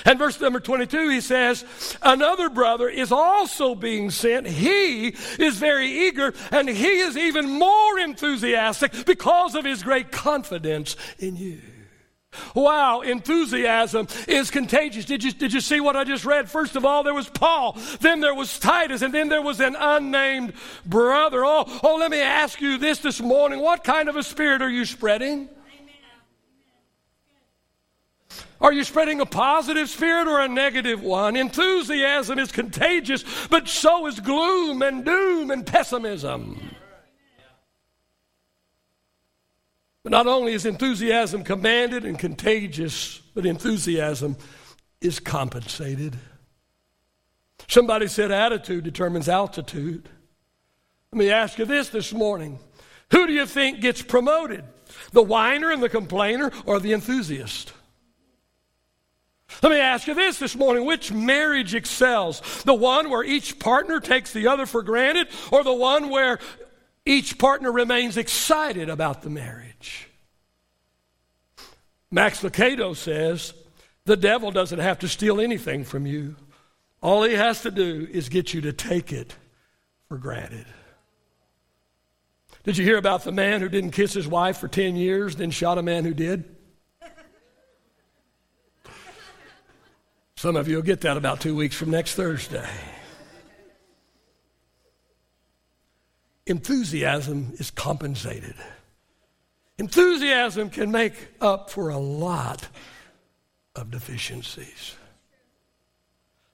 And 0.05 0.17
verse 0.17 0.39
number 0.39 0.59
22, 0.59 1.09
he 1.09 1.21
says, 1.21 1.65
Another 2.01 2.49
brother 2.49 2.89
is 2.89 3.11
also 3.11 3.75
being 3.75 4.09
sent. 4.09 4.47
He 4.47 5.09
is 5.37 5.57
very 5.57 6.07
eager, 6.07 6.33
and 6.49 6.67
he 6.67 6.99
is 6.99 7.17
even 7.17 7.59
more 7.59 7.99
enthusiastic 7.99 9.05
because 9.05 9.53
of 9.53 9.65
his 9.65 9.83
great 9.83 10.11
confidence 10.11 10.95
in 11.19 11.35
you. 11.35 11.61
Wow, 12.55 13.01
enthusiasm 13.01 14.07
is 14.27 14.51
contagious. 14.51 15.05
Did 15.05 15.23
you, 15.23 15.31
did 15.31 15.53
you 15.53 15.61
see 15.61 15.79
what 15.79 15.95
I 15.95 16.03
just 16.03 16.25
read? 16.25 16.49
First 16.49 16.75
of 16.75 16.85
all, 16.85 17.03
there 17.03 17.13
was 17.13 17.29
Paul, 17.29 17.77
then 17.99 18.19
there 18.19 18.35
was 18.35 18.57
Titus, 18.59 19.01
and 19.01 19.13
then 19.13 19.29
there 19.29 19.41
was 19.41 19.59
an 19.59 19.75
unnamed 19.77 20.53
brother. 20.85 21.45
Oh, 21.45 21.65
oh 21.83 21.95
let 21.95 22.11
me 22.11 22.21
ask 22.21 22.61
you 22.61 22.77
this 22.77 22.99
this 22.99 23.21
morning. 23.21 23.59
What 23.59 23.83
kind 23.83 24.09
of 24.09 24.15
a 24.15 24.23
spirit 24.23 24.61
are 24.61 24.69
you 24.69 24.85
spreading? 24.85 25.49
Are 28.59 28.71
you 28.71 28.83
spreading 28.83 29.21
a 29.21 29.25
positive 29.25 29.89
spirit 29.89 30.27
or 30.27 30.39
a 30.39 30.47
negative 30.47 31.01
one? 31.01 31.35
Enthusiasm 31.35 32.37
is 32.37 32.51
contagious, 32.51 33.25
but 33.49 33.67
so 33.67 34.05
is 34.05 34.19
gloom 34.19 34.83
and 34.83 35.03
doom 35.03 35.49
and 35.49 35.65
pessimism. 35.65 36.59
But 40.03 40.11
not 40.11 40.27
only 40.27 40.53
is 40.53 40.65
enthusiasm 40.65 41.43
commanded 41.43 42.05
and 42.05 42.17
contagious, 42.17 43.19
but 43.35 43.45
enthusiasm 43.45 44.35
is 44.99 45.19
compensated. 45.19 46.17
Somebody 47.67 48.07
said 48.07 48.31
attitude 48.31 48.83
determines 48.83 49.29
altitude. 49.29 50.09
Let 51.11 51.19
me 51.19 51.29
ask 51.29 51.59
you 51.59 51.65
this 51.65 51.89
this 51.89 52.13
morning 52.13 52.59
Who 53.11 53.27
do 53.27 53.33
you 53.33 53.45
think 53.45 53.81
gets 53.81 54.01
promoted? 54.01 54.63
The 55.11 55.21
whiner 55.21 55.71
and 55.71 55.81
the 55.81 55.89
complainer 55.89 56.51
or 56.65 56.79
the 56.79 56.93
enthusiast? 56.93 57.73
Let 59.61 59.71
me 59.71 59.79
ask 59.79 60.07
you 60.07 60.13
this 60.13 60.39
this 60.39 60.55
morning 60.55 60.85
which 60.85 61.11
marriage 61.11 61.75
excels? 61.75 62.41
The 62.63 62.73
one 62.73 63.09
where 63.09 63.23
each 63.23 63.59
partner 63.59 63.99
takes 63.99 64.33
the 64.33 64.47
other 64.47 64.65
for 64.65 64.81
granted, 64.81 65.27
or 65.51 65.63
the 65.63 65.73
one 65.73 66.09
where 66.09 66.39
each 67.05 67.37
partner 67.37 67.71
remains 67.71 68.17
excited 68.17 68.89
about 68.89 69.21
the 69.21 69.29
marriage. 69.29 69.70
Max 72.11 72.41
Lucado 72.41 72.95
says 72.95 73.53
the 74.05 74.17
devil 74.17 74.51
doesn't 74.51 74.79
have 74.79 74.99
to 74.99 75.07
steal 75.07 75.39
anything 75.39 75.83
from 75.83 76.05
you. 76.05 76.35
All 77.01 77.23
he 77.23 77.33
has 77.33 77.61
to 77.61 77.71
do 77.71 78.07
is 78.11 78.29
get 78.29 78.53
you 78.53 78.61
to 78.61 78.73
take 78.73 79.11
it 79.11 79.35
for 80.07 80.17
granted. 80.17 80.65
Did 82.63 82.77
you 82.77 82.85
hear 82.85 82.97
about 82.97 83.23
the 83.23 83.31
man 83.31 83.61
who 83.61 83.69
didn't 83.69 83.91
kiss 83.91 84.13
his 84.13 84.27
wife 84.27 84.57
for 84.57 84.67
10 84.67 84.95
years, 84.95 85.35
then 85.35 85.49
shot 85.49 85.77
a 85.77 85.81
man 85.81 86.03
who 86.03 86.13
did? 86.13 86.43
Some 90.35 90.55
of 90.55 90.67
you 90.67 90.75
will 90.75 90.83
get 90.83 91.01
that 91.01 91.17
about 91.17 91.39
two 91.39 91.55
weeks 91.55 91.75
from 91.75 91.91
next 91.91 92.15
Thursday. 92.15 92.69
enthusiasm 96.51 97.53
is 97.57 97.71
compensated. 97.71 98.55
Enthusiasm 99.81 100.69
can 100.69 100.91
make 100.91 101.15
up 101.41 101.71
for 101.71 101.89
a 101.89 101.97
lot 101.97 102.67
of 103.75 103.89
deficiencies. 103.89 104.95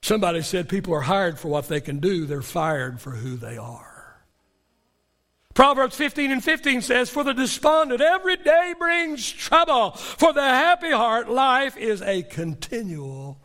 Somebody 0.00 0.40
said 0.40 0.66
people 0.66 0.94
are 0.94 1.02
hired 1.02 1.38
for 1.38 1.48
what 1.48 1.68
they 1.68 1.82
can 1.82 1.98
do, 1.98 2.24
they're 2.24 2.40
fired 2.40 3.02
for 3.02 3.10
who 3.10 3.36
they 3.36 3.58
are. 3.58 4.16
Proverbs 5.52 5.94
15 5.94 6.32
and 6.32 6.42
15 6.42 6.80
says, 6.80 7.10
For 7.10 7.22
the 7.22 7.34
despondent, 7.34 8.00
every 8.00 8.36
day 8.36 8.74
brings 8.78 9.30
trouble. 9.30 9.90
For 9.90 10.32
the 10.32 10.40
happy 10.40 10.90
heart, 10.90 11.28
life 11.28 11.76
is 11.76 12.00
a 12.00 12.22
continual 12.22 13.42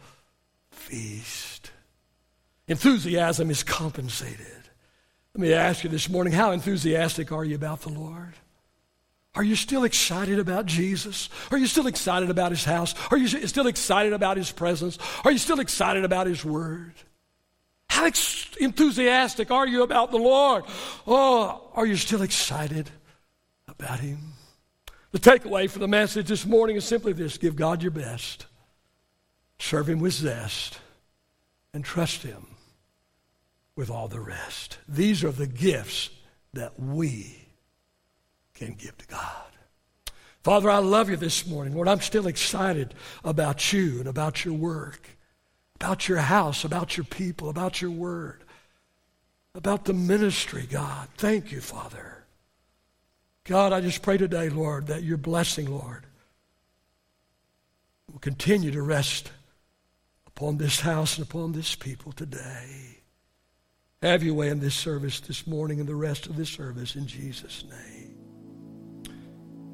feast. 0.71 1.71
Enthusiasm 2.69 3.51
is 3.51 3.63
compensated. 3.63 4.69
Let 5.35 5.41
me 5.41 5.51
ask 5.51 5.83
you 5.83 5.89
this 5.89 6.07
morning 6.07 6.31
how 6.31 6.51
enthusiastic 6.51 7.33
are 7.33 7.43
you 7.43 7.55
about 7.55 7.81
the 7.81 7.89
Lord? 7.89 8.35
Are 9.35 9.43
you 9.43 9.55
still 9.55 9.83
excited 9.83 10.37
about 10.37 10.67
Jesus? 10.67 11.29
Are 11.49 11.57
you 11.57 11.65
still 11.65 11.87
excited 11.87 12.29
about 12.29 12.51
His 12.51 12.63
house? 12.63 12.93
Are 13.09 13.17
you 13.17 13.27
still 13.27 13.67
excited 13.67 14.13
about 14.13 14.37
His 14.37 14.51
presence? 14.51 14.99
Are 15.25 15.31
you 15.31 15.39
still 15.39 15.59
excited 15.59 16.05
about 16.05 16.27
His 16.27 16.45
Word? 16.45 16.93
How 17.89 18.05
ex- 18.05 18.49
enthusiastic 18.59 19.49
are 19.49 19.67
you 19.67 19.81
about 19.81 20.11
the 20.11 20.17
Lord? 20.17 20.65
Oh, 21.07 21.71
are 21.73 21.85
you 21.85 21.95
still 21.95 22.21
excited 22.21 22.91
about 23.67 23.99
Him? 23.99 24.19
The 25.11 25.19
takeaway 25.19 25.69
for 25.69 25.79
the 25.79 25.87
message 25.87 26.27
this 26.27 26.45
morning 26.45 26.75
is 26.75 26.85
simply 26.85 27.13
this 27.13 27.37
give 27.37 27.55
God 27.55 27.81
your 27.81 27.91
best, 27.91 28.45
serve 29.57 29.89
Him 29.89 29.99
with 29.99 30.13
zest, 30.13 30.79
and 31.73 31.83
trust 31.83 32.21
Him 32.21 32.45
with 33.75 33.89
all 33.89 34.07
the 34.07 34.19
rest. 34.19 34.77
These 34.87 35.23
are 35.23 35.31
the 35.31 35.47
gifts 35.47 36.11
that 36.53 36.79
we 36.79 37.42
can 38.53 38.73
give 38.73 38.97
to 38.97 39.07
God. 39.07 39.43
Father, 40.43 40.69
I 40.69 40.79
love 40.79 41.09
you 41.09 41.15
this 41.15 41.47
morning. 41.47 41.73
Lord, 41.73 41.87
I'm 41.87 42.01
still 42.01 42.27
excited 42.27 42.93
about 43.23 43.71
you 43.71 43.99
and 43.99 44.07
about 44.07 44.43
your 44.43 44.53
work, 44.53 45.07
about 45.75 46.09
your 46.09 46.17
house, 46.17 46.65
about 46.65 46.97
your 46.97 47.05
people, 47.05 47.49
about 47.49 47.81
your 47.81 47.91
word, 47.91 48.43
about 49.55 49.85
the 49.85 49.93
ministry, 49.93 50.67
God. 50.69 51.07
Thank 51.17 51.51
you, 51.51 51.61
Father. 51.61 52.25
God, 53.45 53.71
I 53.71 53.81
just 53.81 54.01
pray 54.01 54.17
today, 54.17 54.49
Lord, 54.49 54.87
that 54.87 55.03
your 55.03 55.17
blessing, 55.17 55.71
Lord, 55.71 56.05
will 58.11 58.19
continue 58.19 58.71
to 58.71 58.81
rest 58.81 59.31
upon 60.27 60.57
this 60.57 60.81
house 60.81 61.17
and 61.17 61.27
upon 61.27 61.53
this 61.53 61.75
people 61.75 62.11
today. 62.11 62.97
Have 64.01 64.23
your 64.23 64.33
way 64.33 64.49
in 64.49 64.59
this 64.59 64.75
service 64.75 65.21
this 65.21 65.47
morning 65.47 65.79
and 65.79 65.87
the 65.87 65.95
rest 65.95 66.25
of 66.25 66.35
this 66.35 66.49
service 66.49 66.95
in 66.95 67.07
Jesus' 67.07 67.63
name. 67.69 68.02